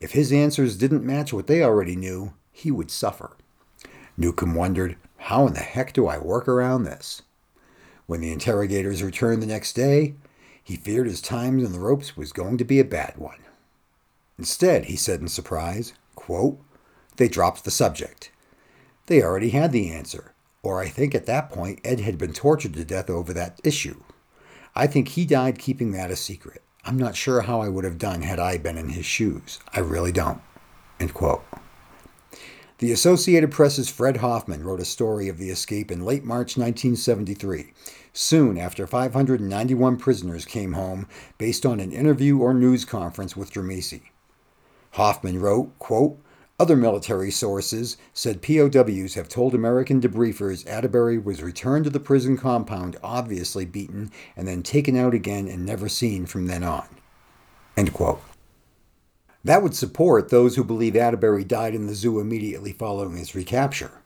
If 0.00 0.12
his 0.12 0.32
answers 0.32 0.76
didn't 0.76 1.04
match 1.04 1.32
what 1.32 1.46
they 1.46 1.62
already 1.62 1.96
knew, 1.96 2.34
he 2.52 2.70
would 2.70 2.90
suffer. 2.90 3.36
Newcomb 4.16 4.54
wondered, 4.54 4.96
how 5.16 5.46
in 5.46 5.54
the 5.54 5.60
heck 5.60 5.92
do 5.92 6.06
I 6.06 6.18
work 6.18 6.46
around 6.48 6.84
this? 6.84 7.22
When 8.06 8.20
the 8.20 8.32
interrogators 8.32 9.02
returned 9.02 9.42
the 9.42 9.46
next 9.46 9.74
day, 9.74 10.14
he 10.62 10.76
feared 10.76 11.06
his 11.06 11.22
time 11.22 11.58
in 11.58 11.72
the 11.72 11.78
ropes 11.78 12.16
was 12.16 12.32
going 12.32 12.58
to 12.58 12.64
be 12.64 12.80
a 12.80 12.84
bad 12.84 13.14
one. 13.16 13.38
Instead, 14.38 14.86
he 14.86 14.96
said 14.96 15.20
in 15.20 15.28
surprise, 15.28 15.94
quote, 16.14 16.58
they 17.16 17.28
dropped 17.28 17.64
the 17.64 17.70
subject. 17.70 18.30
They 19.10 19.24
already 19.24 19.50
had 19.50 19.72
the 19.72 19.90
answer, 19.90 20.34
or 20.62 20.80
I 20.80 20.86
think 20.86 21.16
at 21.16 21.26
that 21.26 21.50
point 21.50 21.80
Ed 21.82 21.98
had 21.98 22.16
been 22.16 22.32
tortured 22.32 22.74
to 22.74 22.84
death 22.84 23.10
over 23.10 23.32
that 23.32 23.60
issue. 23.64 24.04
I 24.76 24.86
think 24.86 25.08
he 25.08 25.26
died 25.26 25.58
keeping 25.58 25.90
that 25.90 26.12
a 26.12 26.16
secret. 26.16 26.62
I'm 26.84 26.96
not 26.96 27.16
sure 27.16 27.40
how 27.40 27.60
I 27.60 27.68
would 27.68 27.82
have 27.82 27.98
done 27.98 28.22
had 28.22 28.38
I 28.38 28.56
been 28.56 28.78
in 28.78 28.90
his 28.90 29.04
shoes. 29.04 29.58
I 29.72 29.80
really 29.80 30.12
don't. 30.12 30.40
End 31.00 31.12
quote. 31.12 31.42
The 32.78 32.92
Associated 32.92 33.50
Press's 33.50 33.90
Fred 33.90 34.18
Hoffman 34.18 34.62
wrote 34.62 34.78
a 34.78 34.84
story 34.84 35.26
of 35.26 35.38
the 35.38 35.50
escape 35.50 35.90
in 35.90 36.04
late 36.04 36.22
March 36.22 36.56
1973, 36.56 37.72
soon 38.12 38.56
after 38.58 38.86
591 38.86 39.96
prisoners 39.96 40.44
came 40.44 40.74
home 40.74 41.08
based 41.36 41.66
on 41.66 41.80
an 41.80 41.90
interview 41.90 42.38
or 42.38 42.54
news 42.54 42.84
conference 42.84 43.36
with 43.36 43.52
Dramesi. 43.52 44.02
Hoffman 44.92 45.40
wrote, 45.40 45.76
quote, 45.80 46.20
other 46.60 46.76
military 46.76 47.30
sources 47.30 47.96
said 48.12 48.42
POWs 48.42 49.14
have 49.14 49.30
told 49.30 49.54
American 49.54 49.98
debriefers 49.98 50.62
Atterberry 50.66 51.22
was 51.24 51.42
returned 51.42 51.84
to 51.84 51.90
the 51.90 51.98
prison 51.98 52.36
compound, 52.36 52.98
obviously 53.02 53.64
beaten, 53.64 54.12
and 54.36 54.46
then 54.46 54.62
taken 54.62 54.94
out 54.94 55.14
again 55.14 55.48
and 55.48 55.64
never 55.64 55.88
seen 55.88 56.26
from 56.26 56.48
then 56.48 56.62
on. 56.62 56.86
That 59.42 59.62
would 59.62 59.74
support 59.74 60.28
those 60.28 60.56
who 60.56 60.62
believe 60.62 60.92
Atterberry 60.92 61.48
died 61.48 61.74
in 61.74 61.86
the 61.86 61.94
zoo 61.94 62.20
immediately 62.20 62.74
following 62.74 63.16
his 63.16 63.34
recapture. 63.34 64.02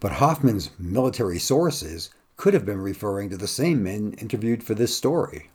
But 0.00 0.14
Hoffman's 0.14 0.72
military 0.76 1.38
sources 1.38 2.10
could 2.36 2.54
have 2.54 2.66
been 2.66 2.80
referring 2.80 3.30
to 3.30 3.36
the 3.36 3.46
same 3.46 3.84
men 3.84 4.16
interviewed 4.18 4.64
for 4.64 4.74
this 4.74 4.96
story. 4.96 5.50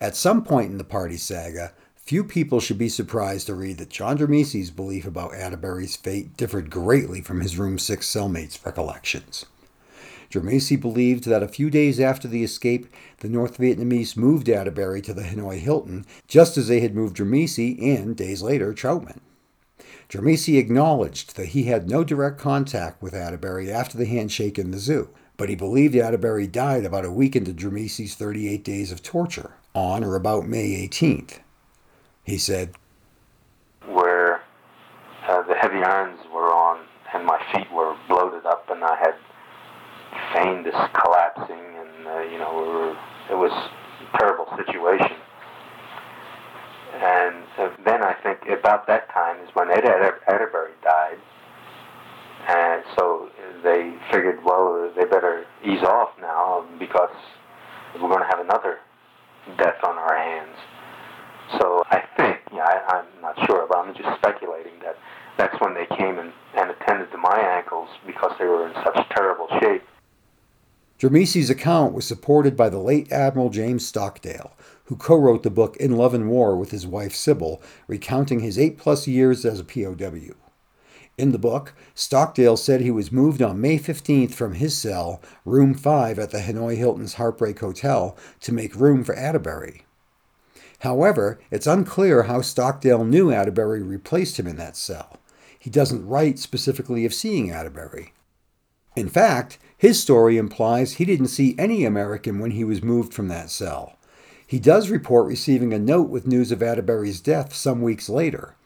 At 0.00 0.14
some 0.14 0.44
point 0.44 0.70
in 0.70 0.78
the 0.78 0.84
party 0.84 1.16
saga, 1.16 1.72
Few 2.04 2.24
people 2.24 2.58
should 2.58 2.78
be 2.78 2.88
surprised 2.88 3.46
to 3.46 3.54
read 3.54 3.78
that 3.78 3.88
John 3.88 4.18
Dramesi's 4.18 4.72
belief 4.72 5.06
about 5.06 5.32
Atterberry's 5.32 5.94
fate 5.94 6.36
differed 6.36 6.68
greatly 6.68 7.20
from 7.20 7.40
his 7.40 7.56
room 7.56 7.78
6 7.78 8.04
cellmate's 8.04 8.58
recollections. 8.66 9.46
Dramesi 10.28 10.80
believed 10.80 11.24
that 11.24 11.44
a 11.44 11.48
few 11.48 11.70
days 11.70 12.00
after 12.00 12.26
the 12.26 12.42
escape, 12.42 12.92
the 13.18 13.28
North 13.28 13.58
Vietnamese 13.58 14.16
moved 14.16 14.48
Atterberry 14.48 15.00
to 15.04 15.14
the 15.14 15.22
Hanoi 15.22 15.58
Hilton, 15.58 16.04
just 16.26 16.58
as 16.58 16.66
they 16.66 16.80
had 16.80 16.94
moved 16.94 17.16
Dramesi 17.16 17.80
and, 17.80 18.16
days 18.16 18.42
later, 18.42 18.74
Trautman. 18.74 19.20
Dramesi 20.08 20.58
acknowledged 20.58 21.36
that 21.36 21.48
he 21.48 21.64
had 21.64 21.88
no 21.88 22.02
direct 22.02 22.38
contact 22.38 23.00
with 23.00 23.14
Atterberry 23.14 23.70
after 23.70 23.96
the 23.96 24.06
handshake 24.06 24.58
in 24.58 24.72
the 24.72 24.78
zoo, 24.78 25.10
but 25.36 25.48
he 25.48 25.54
believed 25.54 25.94
Atterberry 25.94 26.50
died 26.50 26.84
about 26.84 27.04
a 27.04 27.12
week 27.12 27.36
into 27.36 27.52
Dramesi's 27.52 28.16
38 28.16 28.64
days 28.64 28.90
of 28.90 29.02
torture, 29.04 29.52
on 29.72 30.02
or 30.02 30.16
about 30.16 30.48
May 30.48 30.88
18th. 30.88 31.38
He 32.24 32.38
said, 32.38 32.74
Where 33.86 34.42
uh, 35.28 35.42
the 35.42 35.54
heavy 35.54 35.82
irons 35.82 36.20
were 36.32 36.52
on 36.52 36.86
and 37.14 37.26
my 37.26 37.38
feet 37.52 37.70
were 37.72 37.96
bloated 38.08 38.46
up 38.46 38.70
and 38.70 38.82
I 38.82 38.96
had 38.96 39.14
feigned 40.32 40.66
this 40.66 40.74
collapsing, 40.94 41.58
and 41.58 42.06
uh, 42.06 42.20
you 42.20 42.38
know, 42.38 42.52
we 42.54 42.68
were, 42.68 42.96
it 43.30 43.38
was 43.38 43.52
a 43.52 44.18
terrible 44.18 44.46
situation. 44.56 45.16
And 46.94 47.44
uh, 47.58 47.70
then 47.84 48.02
I 48.02 48.14
think 48.22 48.40
about 48.48 48.86
that 48.86 49.08
time 49.12 49.40
is 49.42 49.48
when 49.54 49.70
Ed 49.70 49.84
Atterberry 49.84 50.76
died, 50.82 51.18
and 52.48 52.82
so 52.98 53.30
they 53.62 53.94
figured, 54.10 54.44
well, 54.44 54.92
they 54.94 55.04
better 55.04 55.44
ease 55.64 55.82
off 55.82 56.10
now 56.20 56.66
because 56.78 57.14
we're 57.94 58.08
going 58.08 58.20
to 58.20 58.26
have 58.26 58.40
another 58.40 58.78
death 59.56 59.82
on 59.84 59.96
our 59.96 60.16
hands. 60.16 60.56
So 61.58 61.82
I 61.90 62.02
yeah, 62.54 62.64
I, 62.64 62.96
I'm 62.98 63.22
not 63.22 63.36
sure, 63.46 63.66
but 63.68 63.78
I'm 63.78 63.94
just 63.94 64.16
speculating 64.18 64.72
that 64.82 64.96
that's 65.38 65.58
when 65.60 65.74
they 65.74 65.86
came 65.96 66.18
and, 66.18 66.32
and 66.54 66.70
attended 66.70 67.10
to 67.12 67.18
my 67.18 67.38
ankles 67.38 67.88
because 68.06 68.32
they 68.38 68.44
were 68.44 68.68
in 68.68 68.74
such 68.84 69.08
terrible 69.10 69.48
shape. 69.60 69.82
Dramesi's 70.98 71.50
account 71.50 71.94
was 71.94 72.06
supported 72.06 72.56
by 72.56 72.68
the 72.68 72.78
late 72.78 73.10
Admiral 73.10 73.50
James 73.50 73.84
Stockdale, 73.84 74.52
who 74.84 74.96
co 74.96 75.16
wrote 75.16 75.42
the 75.42 75.50
book 75.50 75.76
In 75.78 75.96
Love 75.96 76.14
and 76.14 76.28
War 76.28 76.56
with 76.56 76.70
his 76.70 76.86
wife 76.86 77.14
Sybil, 77.14 77.60
recounting 77.88 78.40
his 78.40 78.58
eight 78.58 78.78
plus 78.78 79.08
years 79.08 79.44
as 79.44 79.58
a 79.58 79.64
POW. 79.64 80.36
In 81.18 81.32
the 81.32 81.38
book, 81.38 81.74
Stockdale 81.94 82.56
said 82.56 82.80
he 82.80 82.90
was 82.90 83.12
moved 83.12 83.42
on 83.42 83.60
May 83.60 83.78
15th 83.78 84.32
from 84.32 84.54
his 84.54 84.76
cell, 84.76 85.20
room 85.44 85.74
5 85.74 86.18
at 86.18 86.30
the 86.30 86.38
Hanoi 86.38 86.76
Hilton's 86.76 87.14
Heartbreak 87.14 87.58
Hotel, 87.58 88.16
to 88.40 88.52
make 88.52 88.76
room 88.76 89.04
for 89.04 89.14
Atterberry. 89.14 89.82
However, 90.82 91.38
it's 91.52 91.68
unclear 91.68 92.24
how 92.24 92.40
Stockdale 92.40 93.04
knew 93.04 93.28
Atterberry 93.28 93.88
replaced 93.88 94.40
him 94.40 94.48
in 94.48 94.56
that 94.56 94.76
cell. 94.76 95.18
He 95.56 95.70
doesn't 95.70 96.08
write 96.08 96.40
specifically 96.40 97.04
of 97.04 97.14
seeing 97.14 97.50
Atterberry. 97.50 98.08
In 98.96 99.08
fact, 99.08 99.58
his 99.76 100.02
story 100.02 100.36
implies 100.36 100.94
he 100.94 101.04
didn't 101.04 101.28
see 101.28 101.54
any 101.56 101.84
American 101.84 102.40
when 102.40 102.50
he 102.50 102.64
was 102.64 102.82
moved 102.82 103.14
from 103.14 103.28
that 103.28 103.48
cell. 103.48 103.96
He 104.44 104.58
does 104.58 104.90
report 104.90 105.28
receiving 105.28 105.72
a 105.72 105.78
note 105.78 106.08
with 106.08 106.26
news 106.26 106.50
of 106.50 106.58
Atterberry's 106.58 107.20
death 107.20 107.54
some 107.54 107.80
weeks 107.80 108.08
later. 108.08 108.56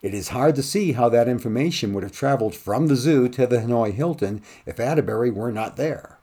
It 0.00 0.14
is 0.14 0.28
hard 0.28 0.54
to 0.54 0.62
see 0.62 0.92
how 0.92 1.10
that 1.10 1.28
information 1.28 1.92
would 1.92 2.04
have 2.04 2.12
traveled 2.12 2.54
from 2.54 2.86
the 2.86 2.96
zoo 2.96 3.28
to 3.28 3.46
the 3.46 3.58
Hanoi 3.58 3.92
Hilton 3.92 4.40
if 4.64 4.76
Atterberry 4.76 5.30
were 5.30 5.52
not 5.52 5.76
there. 5.76 6.15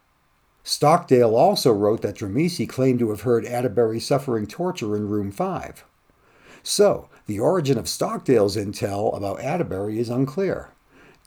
Stockdale 0.64 1.36
also 1.36 1.74
wrote 1.74 2.02
that 2.02 2.16
Dramesi 2.16 2.68
claimed 2.68 3.00
to 3.00 3.10
have 3.10 3.22
heard 3.22 3.44
Atterberry 3.44 4.02
suffering 4.02 4.48
torture 4.48 4.96
in 4.96 5.10
room 5.10 5.30
5. 5.30 5.84
So, 6.64 7.10
the 7.26 7.40
origin 7.40 7.78
of 7.78 7.90
Stockdale's 7.90 8.56
intel 8.56 9.16
about 9.16 9.40
Atterberry 9.40 9.98
is 9.98 10.10
unclear. 10.10 10.70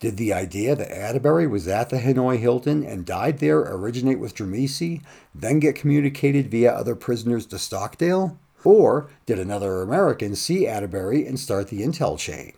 Did 0.00 0.16
the 0.16 0.32
idea 0.32 0.74
that 0.74 0.90
Atterberry 0.90 1.48
was 1.48 1.68
at 1.68 1.90
the 1.90 1.98
Hanoi 1.98 2.38
Hilton 2.38 2.82
and 2.82 3.04
died 3.04 3.38
there 3.38 3.60
originate 3.60 4.18
with 4.18 4.34
Dramesi, 4.34 5.02
then 5.34 5.58
get 5.58 5.74
communicated 5.74 6.50
via 6.50 6.72
other 6.72 6.94
prisoners 6.94 7.46
to 7.46 7.58
Stockdale? 7.58 8.38
Or 8.64 9.08
did 9.26 9.38
another 9.38 9.82
American 9.82 10.34
see 10.34 10.64
Atterberry 10.64 11.26
and 11.26 11.38
start 11.38 11.68
the 11.68 11.82
intel 11.82 12.18
chain? 12.18 12.52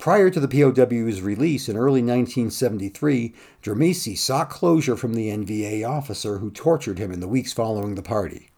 Prior 0.00 0.30
to 0.30 0.40
the 0.40 0.48
POW's 0.48 1.20
release 1.20 1.68
in 1.68 1.76
early 1.76 2.00
1973, 2.00 3.34
Dramesi 3.62 4.16
sought 4.16 4.48
closure 4.48 4.96
from 4.96 5.12
the 5.12 5.28
NVA 5.28 5.86
officer 5.86 6.38
who 6.38 6.50
tortured 6.50 6.98
him 6.98 7.12
in 7.12 7.20
the 7.20 7.28
weeks 7.28 7.52
following 7.52 7.96
the 7.96 8.02
party. 8.02 8.48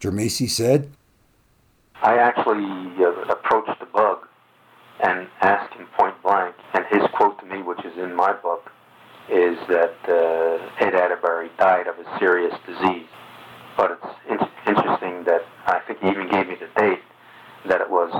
Dramesi 0.00 0.50
said, 0.50 0.90
I 2.02 2.18
actually 2.18 2.64
uh, 2.98 3.12
approached 3.30 3.78
the 3.78 3.86
bug 3.86 4.26
and 4.98 5.28
asked 5.42 5.74
him 5.74 5.86
point 5.96 6.20
blank, 6.24 6.56
and 6.74 6.84
his 6.86 7.02
quote 7.14 7.38
to 7.38 7.46
me, 7.46 7.62
which 7.62 7.84
is 7.84 7.96
in 7.96 8.12
my 8.16 8.32
book, 8.32 8.68
is 9.30 9.56
that 9.68 9.94
uh, 10.08 10.84
Ed 10.84 10.94
Atterberry 10.94 11.56
died 11.56 11.86
of 11.86 12.00
a 12.00 12.18
serious 12.18 12.54
disease. 12.66 13.06
But 13.76 13.92
it's 13.92 14.42
in- 14.42 14.74
interesting 14.74 15.22
that 15.22 15.42
I 15.68 15.78
think 15.86 16.00
he 16.00 16.08
even 16.08 16.28
gave 16.28 16.48
me 16.48 16.56
the 16.56 16.80
date 16.80 17.02
that 17.68 17.80
it 17.80 17.88
was 17.88 18.10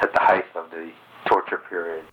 at 0.00 0.10
the 0.14 0.20
height 0.20 0.46
of 0.54 0.70
the 0.70 0.90
torture 1.28 1.60
period. 1.68 2.04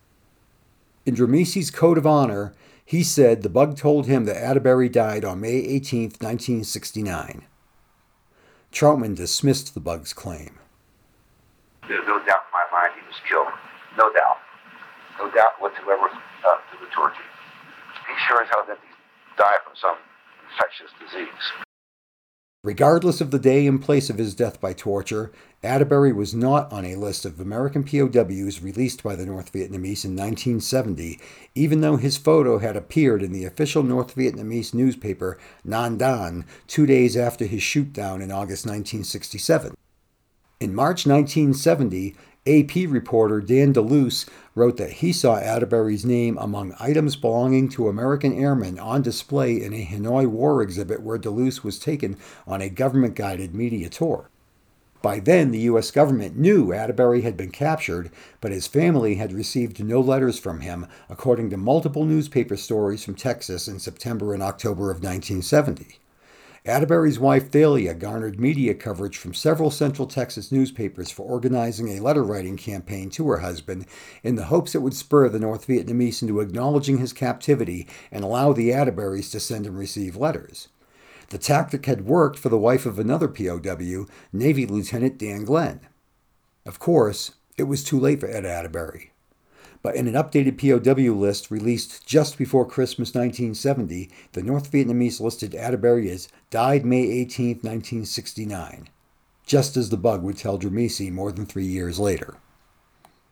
In 1.06 1.14
Dramesi's 1.14 1.70
code 1.70 1.98
of 1.98 2.06
honor, 2.06 2.52
he 2.84 3.04
said 3.04 3.42
the 3.42 3.48
bug 3.48 3.76
told 3.76 4.06
him 4.06 4.24
that 4.24 4.34
Atterberry 4.34 4.90
died 4.90 5.24
on 5.24 5.40
May 5.40 5.54
18, 5.54 6.18
1969. 6.18 7.46
Trautman 8.72 9.14
dismissed 9.14 9.72
the 9.72 9.80
bug's 9.80 10.12
claim. 10.12 10.58
There's 11.86 12.06
no 12.08 12.18
doubt 12.26 12.42
in 12.42 12.52
my 12.52 12.66
mind 12.72 12.92
he 13.00 13.06
was 13.06 13.16
killed. 13.28 13.54
No 13.96 14.12
doubt. 14.12 14.38
No 15.18 15.30
doubt 15.30 15.60
whatsoever 15.60 16.10
uh, 16.10 16.56
to 16.74 16.84
the 16.84 16.90
torture. 16.92 17.22
He 18.08 18.14
sure 18.26 18.42
as 18.42 18.48
hell 18.48 18.66
didn't 18.66 18.80
die 19.38 19.58
from 19.64 19.74
some 19.80 19.96
infectious 20.50 20.90
disease. 20.98 21.65
Regardless 22.66 23.20
of 23.20 23.30
the 23.30 23.38
day 23.38 23.64
and 23.68 23.80
place 23.80 24.10
of 24.10 24.18
his 24.18 24.34
death 24.34 24.60
by 24.60 24.72
torture, 24.72 25.30
Atterberry 25.62 26.12
was 26.12 26.34
not 26.34 26.72
on 26.72 26.84
a 26.84 26.96
list 26.96 27.24
of 27.24 27.38
American 27.38 27.84
POWs 27.84 28.60
released 28.60 29.04
by 29.04 29.14
the 29.14 29.24
North 29.24 29.52
Vietnamese 29.52 30.04
in 30.04 30.16
1970, 30.16 31.20
even 31.54 31.80
though 31.80 31.96
his 31.96 32.16
photo 32.16 32.58
had 32.58 32.76
appeared 32.76 33.22
in 33.22 33.30
the 33.30 33.44
official 33.44 33.84
North 33.84 34.16
Vietnamese 34.16 34.74
newspaper 34.74 35.38
Nhan 35.64 35.96
Dan 35.96 36.44
two 36.66 36.86
days 36.86 37.16
after 37.16 37.44
his 37.44 37.60
shootdown 37.60 38.20
in 38.20 38.32
August 38.32 38.66
1967. 38.66 39.76
In 40.58 40.74
March 40.74 41.06
1970, 41.06 42.16
AP 42.46 42.90
reporter 42.90 43.42
Dan 43.42 43.74
DeLuce 43.74 44.26
wrote 44.54 44.78
that 44.78 44.90
he 44.90 45.12
saw 45.12 45.38
Atterberry's 45.38 46.06
name 46.06 46.38
among 46.38 46.74
items 46.80 47.14
belonging 47.14 47.68
to 47.68 47.90
American 47.90 48.32
airmen 48.32 48.78
on 48.78 49.02
display 49.02 49.62
in 49.62 49.74
a 49.74 49.84
Hanoi 49.84 50.26
war 50.26 50.62
exhibit 50.62 51.02
where 51.02 51.18
DeLuce 51.18 51.62
was 51.62 51.78
taken 51.78 52.16
on 52.46 52.62
a 52.62 52.70
government 52.70 53.14
guided 53.14 53.54
media 53.54 53.90
tour. 53.90 54.30
By 55.02 55.20
then, 55.20 55.50
the 55.50 55.60
U.S. 55.60 55.90
government 55.90 56.38
knew 56.38 56.68
Atterberry 56.68 57.22
had 57.22 57.36
been 57.36 57.50
captured, 57.50 58.10
but 58.40 58.50
his 58.50 58.66
family 58.66 59.16
had 59.16 59.34
received 59.34 59.84
no 59.84 60.00
letters 60.00 60.38
from 60.38 60.60
him, 60.60 60.86
according 61.10 61.50
to 61.50 61.58
multiple 61.58 62.06
newspaper 62.06 62.56
stories 62.56 63.04
from 63.04 63.14
Texas 63.14 63.68
in 63.68 63.78
September 63.78 64.32
and 64.32 64.42
October 64.42 64.90
of 64.90 65.02
1970. 65.02 65.98
Atterberry's 66.66 67.20
wife 67.20 67.52
Thalia 67.52 67.94
garnered 67.94 68.40
media 68.40 68.74
coverage 68.74 69.16
from 69.16 69.32
several 69.32 69.70
Central 69.70 70.08
Texas 70.08 70.50
newspapers 70.50 71.12
for 71.12 71.22
organizing 71.22 71.90
a 71.90 72.00
letter 72.00 72.24
writing 72.24 72.56
campaign 72.56 73.08
to 73.10 73.28
her 73.28 73.38
husband 73.38 73.86
in 74.24 74.34
the 74.34 74.46
hopes 74.46 74.74
it 74.74 74.82
would 74.82 74.94
spur 74.94 75.28
the 75.28 75.38
North 75.38 75.68
Vietnamese 75.68 76.22
into 76.22 76.40
acknowledging 76.40 76.98
his 76.98 77.12
captivity 77.12 77.86
and 78.10 78.24
allow 78.24 78.52
the 78.52 78.70
Atterberrys 78.70 79.30
to 79.30 79.38
send 79.38 79.64
and 79.64 79.78
receive 79.78 80.16
letters. 80.16 80.66
The 81.28 81.38
tactic 81.38 81.86
had 81.86 82.04
worked 82.04 82.36
for 82.36 82.48
the 82.48 82.58
wife 82.58 82.84
of 82.84 82.98
another 82.98 83.28
POW, 83.28 84.06
Navy 84.32 84.66
Lieutenant 84.66 85.18
Dan 85.18 85.44
Glenn. 85.44 85.78
Of 86.64 86.80
course, 86.80 87.36
it 87.56 87.64
was 87.64 87.84
too 87.84 88.00
late 88.00 88.18
for 88.18 88.28
Ed 88.28 88.42
Atterberry 88.42 89.10
but 89.86 89.94
in 89.94 90.08
an 90.08 90.14
updated 90.14 90.58
POW 90.58 91.14
list 91.14 91.48
released 91.48 92.04
just 92.04 92.36
before 92.36 92.66
Christmas 92.66 93.14
1970, 93.14 94.10
the 94.32 94.42
North 94.42 94.72
Vietnamese 94.72 95.20
listed 95.20 95.52
Atterberry 95.52 96.10
as 96.10 96.26
died 96.50 96.84
May 96.84 97.02
18, 97.04 97.58
1969, 97.58 98.88
just 99.46 99.76
as 99.76 99.90
the 99.90 99.96
bug 99.96 100.24
would 100.24 100.38
tell 100.38 100.58
Dramesi 100.58 101.12
more 101.12 101.30
than 101.30 101.46
three 101.46 101.66
years 101.66 102.00
later. 102.00 102.34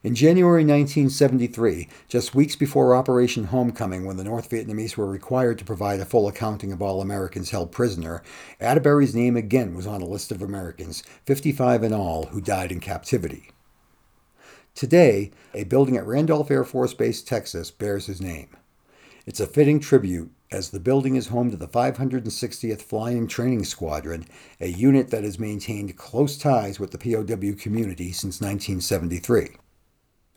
In 0.04 0.14
January 0.14 0.62
1973, 0.62 1.88
just 2.06 2.36
weeks 2.36 2.54
before 2.54 2.94
Operation 2.94 3.46
Homecoming, 3.46 4.04
when 4.04 4.16
the 4.16 4.22
North 4.22 4.48
Vietnamese 4.48 4.96
were 4.96 5.10
required 5.10 5.58
to 5.58 5.64
provide 5.64 5.98
a 5.98 6.04
full 6.04 6.28
accounting 6.28 6.70
of 6.70 6.80
all 6.80 7.00
Americans 7.00 7.50
held 7.50 7.72
prisoner, 7.72 8.22
Atterberry's 8.60 9.12
name 9.12 9.36
again 9.36 9.74
was 9.74 9.88
on 9.88 10.02
a 10.02 10.06
list 10.06 10.30
of 10.30 10.40
Americans, 10.40 11.02
55 11.24 11.82
in 11.82 11.92
all, 11.92 12.26
who 12.26 12.40
died 12.40 12.70
in 12.70 12.78
captivity. 12.78 13.50
Today, 14.74 15.30
a 15.54 15.62
building 15.62 15.96
at 15.96 16.04
Randolph 16.04 16.50
Air 16.50 16.64
Force 16.64 16.94
Base, 16.94 17.22
Texas, 17.22 17.70
bears 17.70 18.06
his 18.06 18.20
name. 18.20 18.48
It's 19.24 19.38
a 19.38 19.46
fitting 19.46 19.78
tribute 19.78 20.32
as 20.50 20.70
the 20.70 20.80
building 20.80 21.14
is 21.14 21.28
home 21.28 21.52
to 21.52 21.56
the 21.56 21.68
560th 21.68 22.82
Flying 22.82 23.28
Training 23.28 23.62
Squadron, 23.62 24.26
a 24.60 24.66
unit 24.66 25.10
that 25.10 25.22
has 25.22 25.38
maintained 25.38 25.96
close 25.96 26.36
ties 26.36 26.80
with 26.80 26.90
the 26.90 26.98
POW 26.98 27.54
community 27.56 28.10
since 28.10 28.40
1973. 28.40 29.50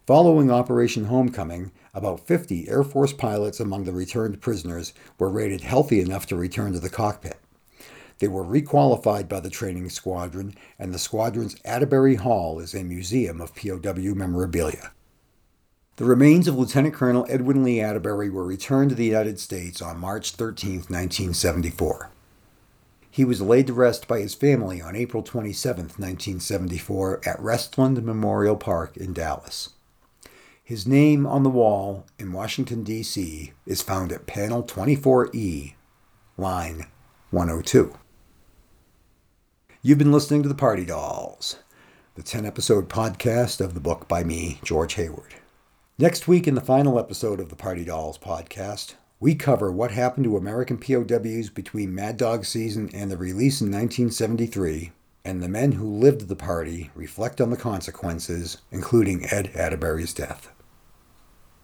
Following 0.05 0.51
Operation 0.51 1.05
Homecoming, 1.05 1.71
about 1.95 2.27
50 2.27 2.69
Air 2.69 2.83
Force 2.83 3.13
pilots 3.13 3.59
among 3.59 3.85
the 3.85 3.91
returned 3.91 4.39
prisoners 4.39 4.93
were 5.17 5.29
rated 5.29 5.61
healthy 5.61 5.99
enough 5.99 6.27
to 6.27 6.35
return 6.35 6.73
to 6.73 6.79
the 6.79 6.91
cockpit. 6.91 7.39
They 8.19 8.27
were 8.27 8.43
requalified 8.43 9.29
by 9.29 9.39
the 9.39 9.49
training 9.49 9.89
squadron, 9.89 10.55
and 10.79 10.93
the 10.93 10.99
squadron's 10.99 11.55
Atterberry 11.61 12.17
Hall 12.17 12.59
is 12.59 12.73
a 12.73 12.83
museum 12.83 13.39
of 13.39 13.55
POW 13.55 14.15
memorabilia. 14.15 14.91
The 15.97 16.05
remains 16.05 16.47
of 16.47 16.55
Lieutenant 16.55 16.93
Colonel 16.93 17.25
Edwin 17.29 17.63
Lee 17.63 17.77
Atterberry 17.77 18.31
were 18.31 18.45
returned 18.45 18.89
to 18.89 18.95
the 18.95 19.05
United 19.05 19.39
States 19.39 19.81
on 19.81 19.99
March 19.99 20.31
13, 20.31 20.75
1974. 20.87 22.11
He 23.09 23.25
was 23.25 23.41
laid 23.41 23.65
to 23.65 23.73
rest 23.73 24.07
by 24.07 24.19
his 24.19 24.35
family 24.35 24.79
on 24.79 24.95
April 24.95 25.23
27, 25.23 25.85
1974, 25.85 27.21
at 27.25 27.39
Restland 27.39 28.03
Memorial 28.03 28.55
Park 28.55 28.95
in 28.95 29.11
Dallas. 29.13 29.69
His 30.63 30.85
name 30.85 31.25
on 31.25 31.41
the 31.41 31.49
wall 31.49 32.05
in 32.19 32.31
Washington, 32.31 32.83
D.C. 32.83 33.53
is 33.65 33.81
found 33.81 34.11
at 34.11 34.27
panel 34.27 34.63
24E, 34.63 35.73
line 36.37 36.85
102. 37.31 37.93
You've 39.83 39.99
been 39.99 40.11
listening 40.11 40.41
to 40.41 40.49
The 40.49 40.55
Party 40.55 40.85
Dolls, 40.85 41.57
the 42.15 42.23
10 42.23 42.47
episode 42.47 42.89
podcast 42.89 43.61
of 43.61 43.75
the 43.75 43.79
book 43.79 44.07
by 44.07 44.23
me, 44.23 44.59
George 44.63 44.95
Hayward. 44.95 45.35
Next 45.99 46.27
week, 46.27 46.47
in 46.47 46.55
the 46.55 46.61
final 46.61 46.97
episode 46.97 47.39
of 47.39 47.49
the 47.49 47.55
Party 47.55 47.85
Dolls 47.85 48.17
podcast, 48.17 48.95
we 49.19 49.35
cover 49.35 49.71
what 49.71 49.91
happened 49.91 50.23
to 50.23 50.35
American 50.35 50.79
POWs 50.79 51.51
between 51.51 51.93
Mad 51.93 52.17
Dog 52.17 52.43
season 52.43 52.89
and 52.91 53.11
the 53.11 53.17
release 53.17 53.61
in 53.61 53.67
1973, 53.67 54.93
and 55.23 55.43
the 55.43 55.47
men 55.47 55.73
who 55.73 55.87
lived 55.87 56.27
the 56.27 56.35
party 56.35 56.89
reflect 56.95 57.39
on 57.39 57.51
the 57.51 57.55
consequences, 57.55 58.57
including 58.71 59.25
Ed 59.25 59.51
Atterberry's 59.53 60.13
death. 60.13 60.51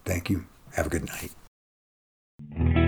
Thank 0.06 0.30
you. 0.30 0.46
Have 0.76 0.86
a 0.86 0.90
good 0.90 1.08
night. 1.08 2.83